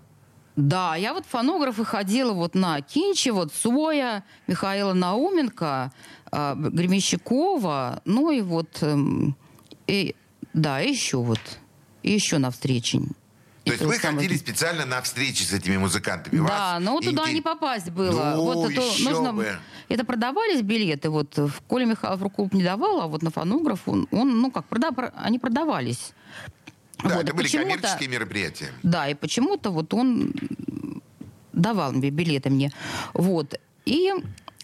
Да, 0.57 0.97
я 0.97 1.13
вот 1.13 1.27
фонографы 1.27 1.85
ходила 1.85 2.33
вот 2.33 2.55
на 2.55 2.81
Кинчева, 2.81 3.49
Цоя, 3.49 4.25
Михаила 4.47 4.95
Науменко, 4.95 5.93
э, 6.31 6.55
Гремещикова, 6.57 8.01
ну 8.07 8.31
и 8.31 8.41
вот... 8.41 8.83
эм, 8.83 9.37
и, 9.87 10.15
да, 10.55 10.81
еще 10.81 11.19
вот. 11.19 11.41
И 12.03 12.13
еще 12.13 12.39
на 12.39 12.51
встрече. 12.51 13.01
То 13.65 13.73
есть 13.73 13.85
вы 13.85 13.95
самое- 13.97 14.23
ходили 14.27 14.37
специально 14.39 14.85
на 14.85 15.01
встречи 15.03 15.43
с 15.45 15.53
этими 15.53 15.77
музыкантами? 15.77 16.37
Да, 16.39 16.43
Вас 16.43 16.83
но 16.83 17.01
туда 17.01 17.23
интерес- 17.23 17.35
не 17.35 17.41
попасть 17.43 17.91
было. 17.91 18.35
Ну, 18.37 18.43
вот 18.43 18.71
это 18.71 18.81
нужно. 19.05 19.33
бы. 19.33 19.57
Это 19.89 20.05
продавались 20.05 20.63
билеты. 20.63 21.11
Вот 21.11 21.37
в 21.39 21.53
Коле 21.69 21.87
Михайлов 21.87 22.33
клуб 22.33 22.53
не 22.55 22.63
давал, 22.65 23.03
а 23.03 23.07
вот 23.07 23.23
на 23.23 23.31
фонограф 23.31 23.81
он, 23.87 24.09
он, 24.11 24.41
ну 24.41 24.51
как, 24.51 24.67
прода- 24.69 24.93
про- 24.93 25.13
они 25.17 25.39
продавались. 25.39 26.13
Да, 27.05 27.17
Вот, 27.17 27.25
это 27.25 27.35
были 27.35 27.49
коммерческие 27.49 28.09
мероприятия. 28.09 28.73
Да, 28.83 29.09
и 29.09 29.15
почему-то 29.15 29.71
вот 29.71 29.93
он 29.95 30.33
давал 31.53 31.93
мне 31.93 32.11
билеты 32.11 32.51
мне. 32.51 32.73
Вот. 33.15 33.55
И 33.85 34.13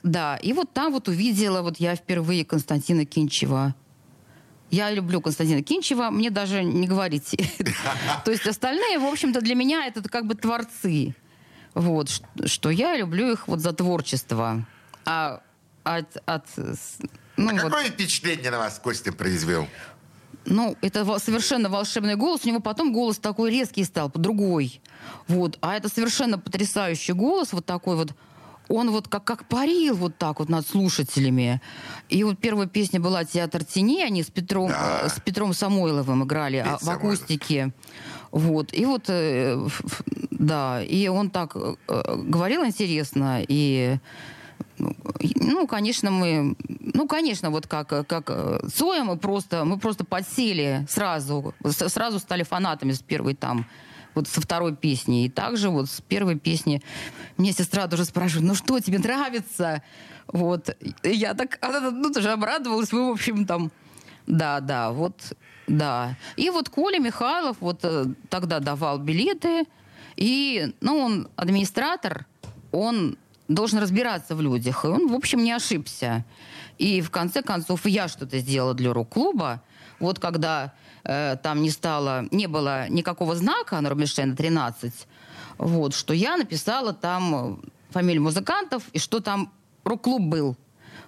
да, 0.03 0.36
и 0.36 0.53
вот 0.53 0.72
там 0.72 0.92
вот 0.92 1.09
увидела 1.09 1.62
вот 1.62 1.78
я 1.78 1.94
впервые 1.96 2.44
Константина 2.44 3.05
Кинчева. 3.05 3.74
Я 4.71 4.91
люблю 4.91 5.21
Константина 5.21 5.62
Кинчева, 5.62 6.11
мне 6.11 6.31
даже 6.31 6.62
не 6.62 6.87
говорите. 6.87 7.39
То 8.25 8.31
есть 8.31 8.47
остальные, 8.47 8.99
в 8.99 9.05
общем-то, 9.05 9.41
для 9.41 9.55
меня 9.55 9.87
это 9.87 10.03
как 10.03 10.27
бы 10.27 10.35
творцы. 10.35 11.14
Вот, 11.75 12.11
что 12.45 12.71
я 12.71 12.97
люблю 12.97 13.33
их 13.33 13.49
вот 13.49 13.61
за 13.61 13.73
творчество. 13.73 14.66
А 15.05 15.41
от... 15.85 16.16
от 16.27 16.47
ну, 17.37 17.51
А 17.51 17.53
вот- 17.53 17.62
какое 17.62 17.85
впечатление 17.85 18.51
на 18.51 18.59
вас 18.59 18.79
Костя 18.79 19.12
произвел? 19.12 19.66
ну, 20.45 20.77
это 20.81 21.19
совершенно 21.19 21.69
волшебный 21.69 22.16
голос. 22.16 22.45
У 22.45 22.49
него 22.49 22.61
потом 22.61 22.93
голос 22.93 23.19
такой 23.19 23.51
резкий 23.51 23.85
стал, 23.85 24.11
другой. 24.14 24.81
Вот. 25.27 25.59
А 25.61 25.77
это 25.77 25.89
совершенно 25.89 26.39
потрясающий 26.39 27.12
голос, 27.12 27.53
вот 27.53 27.66
такой 27.66 27.97
вот. 27.97 28.12
Он 28.69 28.91
вот 28.91 29.09
как, 29.09 29.25
как 29.25 29.45
парил 29.47 29.97
вот 29.97 30.16
так 30.19 30.41
вот 30.41 30.49
над 30.49 30.66
слушателями. 30.66 31.61
И 32.09 32.23
вот 32.25 32.39
первая 32.39 32.66
песня 32.66 33.01
была 33.01 33.25
«Театр 33.25 33.64
теней». 33.64 34.05
Они 34.05 34.23
с 34.23 34.31
Петром, 34.31 34.69
Да. 34.71 35.01
э, 35.05 35.09
с 35.09 35.21
Петром 35.21 35.55
Самойловым 35.55 36.25
играли 36.25 36.59
а, 36.59 36.64
Петь 36.64 36.81
в 36.81 36.85
Самойлов. 36.85 37.14
акустике. 37.14 37.73
Вот. 38.31 38.75
И 38.75 38.85
вот, 38.85 39.05
э, 39.09 39.59
да, 40.31 40.83
и 40.83 41.09
он 41.09 41.31
так 41.31 41.57
э, 41.57 41.75
говорил 42.16 42.64
интересно, 42.64 43.43
и 43.47 43.99
ну, 44.79 45.66
конечно, 45.66 46.11
мы, 46.11 46.55
ну, 46.81 47.09
конечно, 47.09 47.51
вот 47.51 47.66
как, 47.66 47.89
как 48.07 48.31
Цоя 48.73 49.03
мы 49.05 49.16
просто, 49.16 49.64
мы 49.64 49.79
просто 49.79 50.05
подсели 50.05 50.87
сразу, 50.89 51.55
сразу 51.64 52.19
стали 52.19 52.43
фанатами 52.45 52.93
с 52.93 53.01
первой 53.01 53.35
там, 53.35 53.66
вот 54.15 54.29
со 54.29 54.41
второй 54.41 54.75
песни. 54.75 55.25
И 55.25 55.29
также 55.29 55.71
вот 55.71 55.89
с 55.89 56.01
первой 56.01 56.39
песни 56.39 56.83
мне 57.37 57.53
сестра 57.53 57.87
тоже 57.87 58.05
спрашивает, 58.05 58.47
ну 58.47 58.55
что, 58.55 58.81
тебе 58.81 58.99
нравится? 58.99 59.83
Вот. 60.27 60.77
И 61.03 61.11
я 61.11 61.35
так, 61.35 61.59
она, 61.61 61.91
ну, 61.91 62.13
тоже 62.13 62.31
обрадовалась, 62.31 62.93
мы, 62.93 63.09
в 63.09 63.13
общем, 63.13 63.47
там, 63.47 63.71
да, 64.27 64.61
да, 64.61 64.91
вот, 64.91 65.33
да. 65.67 66.17
И 66.37 66.51
вот 66.51 66.69
Коля 66.69 66.99
Михайлов 66.99 67.57
вот 67.61 67.81
э, 67.83 68.07
тогда 68.29 68.61
давал 68.61 68.99
билеты, 68.99 69.65
и, 70.17 70.75
ну, 70.81 70.99
он 70.99 71.29
администратор, 71.37 72.27
он 72.73 73.17
должен 73.49 73.79
разбираться 73.79 74.35
в 74.35 74.43
людях. 74.43 74.85
И 74.85 74.89
он, 74.89 75.09
в 75.09 75.15
общем, 75.15 75.43
не 75.43 75.53
ошибся. 75.53 76.25
И 76.77 77.01
в 77.01 77.11
конце 77.11 77.43
концов 77.43 77.87
я 77.87 78.09
что-то 78.09 78.39
сделала 78.39 78.75
для 78.75 78.93
рок-клуба. 78.93 79.63
Вот 79.99 80.19
когда 80.19 80.75
э, 81.09 81.37
там 81.43 81.63
не 81.63 81.71
стало, 81.71 82.27
не 82.31 82.47
было 82.47 82.89
никакого 82.89 83.35
знака 83.35 83.81
на 83.81 83.89
Рубинштейна 83.89 84.37
13, 84.37 84.93
вот, 85.59 85.95
что 85.95 86.15
я 86.15 86.37
написала 86.37 86.93
там 86.93 87.61
фамилию 87.91 88.23
музыкантов 88.23 88.83
и 88.93 88.99
что 88.99 89.21
там 89.21 89.51
рок-клуб 89.85 90.23
был. 90.23 90.57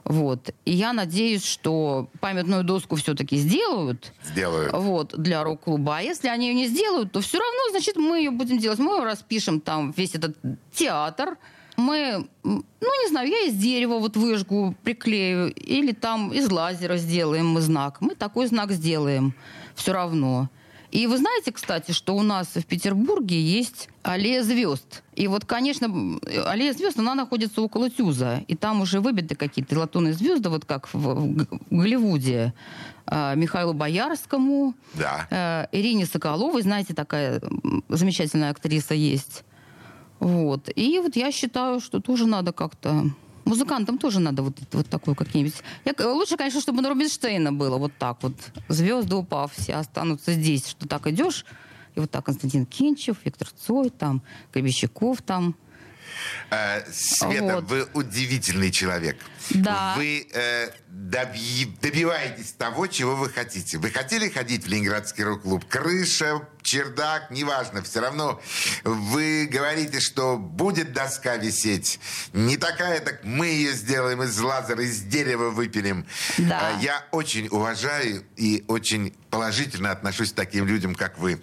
Вот. 0.05 0.51
И 0.65 0.73
я 0.73 0.93
надеюсь, 0.93 1.45
что 1.45 2.09
памятную 2.21 2.65
доску 2.65 2.97
все-таки 2.97 3.37
сделают. 3.37 4.13
Сделают. 4.25 4.73
Вот, 4.73 5.15
для 5.17 5.45
рок-клуба. 5.45 5.99
А 5.99 6.01
если 6.01 6.29
они 6.29 6.49
ее 6.49 6.55
не 6.55 6.67
сделают, 6.67 7.13
то 7.13 7.21
все 7.21 7.39
равно, 7.39 7.71
значит, 7.71 7.97
мы 7.97 8.19
ее 8.19 8.31
будем 8.31 8.59
делать. 8.59 8.79
Мы 8.79 8.97
ее 8.97 9.05
распишем 9.05 9.61
там 9.61 9.93
весь 9.97 10.15
этот 10.15 10.37
театр. 10.73 11.37
Мы, 11.77 12.27
ну, 12.43 12.63
не 12.81 13.09
знаю, 13.09 13.29
я 13.29 13.47
из 13.47 13.55
дерева 13.55 13.99
вот 13.99 14.17
выжгу, 14.17 14.75
приклею. 14.83 15.53
Или 15.53 15.93
там 15.93 16.33
из 16.33 16.51
лазера 16.51 16.97
сделаем 16.97 17.49
мы 17.49 17.61
знак. 17.61 18.01
Мы 18.01 18.15
такой 18.15 18.47
знак 18.47 18.73
сделаем 18.73 19.35
все 19.75 19.93
равно. 19.93 20.49
И 20.91 21.07
вы 21.07 21.19
знаете, 21.19 21.53
кстати, 21.53 21.93
что 21.93 22.17
у 22.17 22.23
нас 22.23 22.49
в 22.49 22.65
Петербурге 22.65 23.41
есть 23.41 23.89
аллея 24.03 24.43
звезд. 24.43 25.05
И 25.15 25.29
вот, 25.29 25.45
конечно, 25.45 26.19
аллея 26.47 26.73
звезд, 26.73 26.99
она 26.99 27.15
находится 27.15 27.63
около 27.63 27.91
Тюза. 27.91 28.43
И 28.49 28.57
там 28.57 28.81
уже 28.81 29.01
выбиты 29.01 29.37
какие-то 29.37 29.79
латунные 29.79 30.15
звезды, 30.15 30.49
вот 30.49 30.65
как 30.65 30.93
в, 30.93 30.99
в 30.99 31.47
Голливуде. 31.71 32.55
А, 33.07 33.35
Михаилу 33.37 33.73
Боярскому, 33.73 34.75
Да. 34.95 35.29
э, 35.31 35.67
Ирине 35.71 36.07
Соколовой, 36.07 36.63
знаете, 36.63 36.93
такая 36.93 37.41
замечательная 37.89 38.51
актриса 38.51 38.95
есть. 38.95 39.45
Вот. 40.19 40.69
И 40.75 40.99
вот 40.99 41.15
я 41.15 41.31
считаю, 41.31 41.81
что 41.81 42.01
тоже 42.01 42.27
надо 42.27 42.53
как-то... 42.53 43.05
Музыкантам 43.51 43.99
тоже 43.99 44.21
надо 44.21 44.43
вот, 44.43 44.57
вот 44.73 44.89
такое 44.89 45.15
как-нибудь. 45.15 45.55
Я, 45.85 45.93
к- 45.93 46.05
лучше, 46.05 46.37
конечно, 46.37 46.61
чтобы 46.61 46.83
на 46.83 46.89
Рубинштейна 46.89 47.53
было 47.53 47.79
вот 47.79 47.93
так 47.99 48.23
вот. 48.23 48.35
Звезды 48.69 49.17
упав, 49.17 49.53
все 49.57 49.75
останутся 49.75 50.33
здесь. 50.33 50.69
Что 50.69 50.87
так 50.87 51.07
идешь, 51.09 51.45
и 51.97 52.01
вот 52.01 52.11
так 52.11 52.25
Константин 52.25 52.65
Кинчев, 52.67 53.17
Виктор 53.25 53.49
Цой, 53.67 53.91
там, 53.91 54.23
Гребещаков 54.55 55.21
там. 55.23 55.55
Э, 56.51 56.83
Света, 56.93 57.57
Вот. 57.57 57.65
вы 57.65 57.89
удивительный 57.95 58.71
человек. 58.71 59.17
Да. 59.51 59.95
Вы 59.97 60.27
э, 60.33 60.71
доби- 60.89 61.73
добиваетесь 61.81 62.53
того, 62.53 62.87
чего 62.87 63.17
вы 63.17 63.31
хотите. 63.31 63.79
Вы 63.79 63.91
хотели 63.91 64.29
ходить 64.29 64.65
в 64.65 64.69
Ленинградский 64.69 65.25
рок-клуб? 65.25 65.65
Крыша, 65.69 66.43
чердак, 66.63 67.31
неважно. 67.31 67.83
Все 67.83 68.01
равно 68.01 68.41
вы 68.85 69.47
говорите, 69.51 70.01
что 70.01 70.37
будет 70.37 70.93
доска 70.93 71.37
висеть. 71.37 71.99
Не 72.33 72.57
такая, 72.57 73.01
так 73.01 73.25
мы 73.25 73.47
ее 73.47 73.73
сделаем 73.73 74.23
из 74.23 74.39
лазера, 74.39 74.83
из 74.85 75.01
дерева 75.01 75.51
выпилим. 75.51 76.07
Да. 76.39 76.73
Э, 76.79 76.83
Я 76.83 77.05
очень 77.13 77.49
уважаю 77.49 78.25
и 78.37 78.65
очень 78.69 79.15
положительно 79.31 79.93
отношусь 79.93 80.33
к 80.33 80.35
таким 80.35 80.67
людям, 80.67 80.95
как 80.95 81.19
вы. 81.19 81.41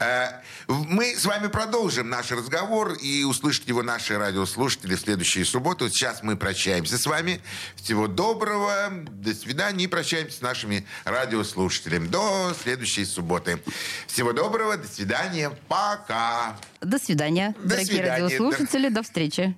Э, 0.00 0.40
Мы 0.66 1.14
с 1.16 1.24
вами 1.24 1.46
продолжим 1.46 2.10
наш 2.10 2.30
разговор 2.30 2.92
и 2.94 3.24
услышат 3.24 3.66
его 3.68 3.82
наши 3.82 4.18
радиослушатели 4.18 4.96
в 4.96 5.00
следующую 5.00 5.46
субботу. 5.46 5.88
Сейчас 5.88 6.22
мы 6.22 6.36
прощаемся 6.36 6.98
с 6.98 7.06
вами. 7.38 7.42
Всего 7.76 8.06
доброго, 8.06 8.90
до 9.12 9.34
свидания 9.34 9.84
и 9.84 9.86
прощаемся 9.86 10.38
с 10.38 10.40
нашими 10.40 10.86
радиослушателями. 11.04 12.08
До 12.08 12.54
следующей 12.60 13.04
субботы. 13.04 13.60
Всего 14.06 14.32
доброго, 14.32 14.76
до 14.76 14.86
свидания, 14.86 15.50
пока. 15.68 16.56
До 16.80 16.98
свидания, 16.98 17.54
До 17.62 17.70
дорогие 17.70 17.86
свидания. 17.86 18.22
радиослушатели. 18.22 18.88
До 18.88 19.02
встречи. 19.02 19.56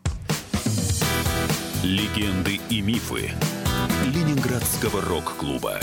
Легенды 1.82 2.60
и 2.68 2.82
мифы 2.82 3.32
Ленинградского 4.04 5.00
рок-клуба. 5.00 5.80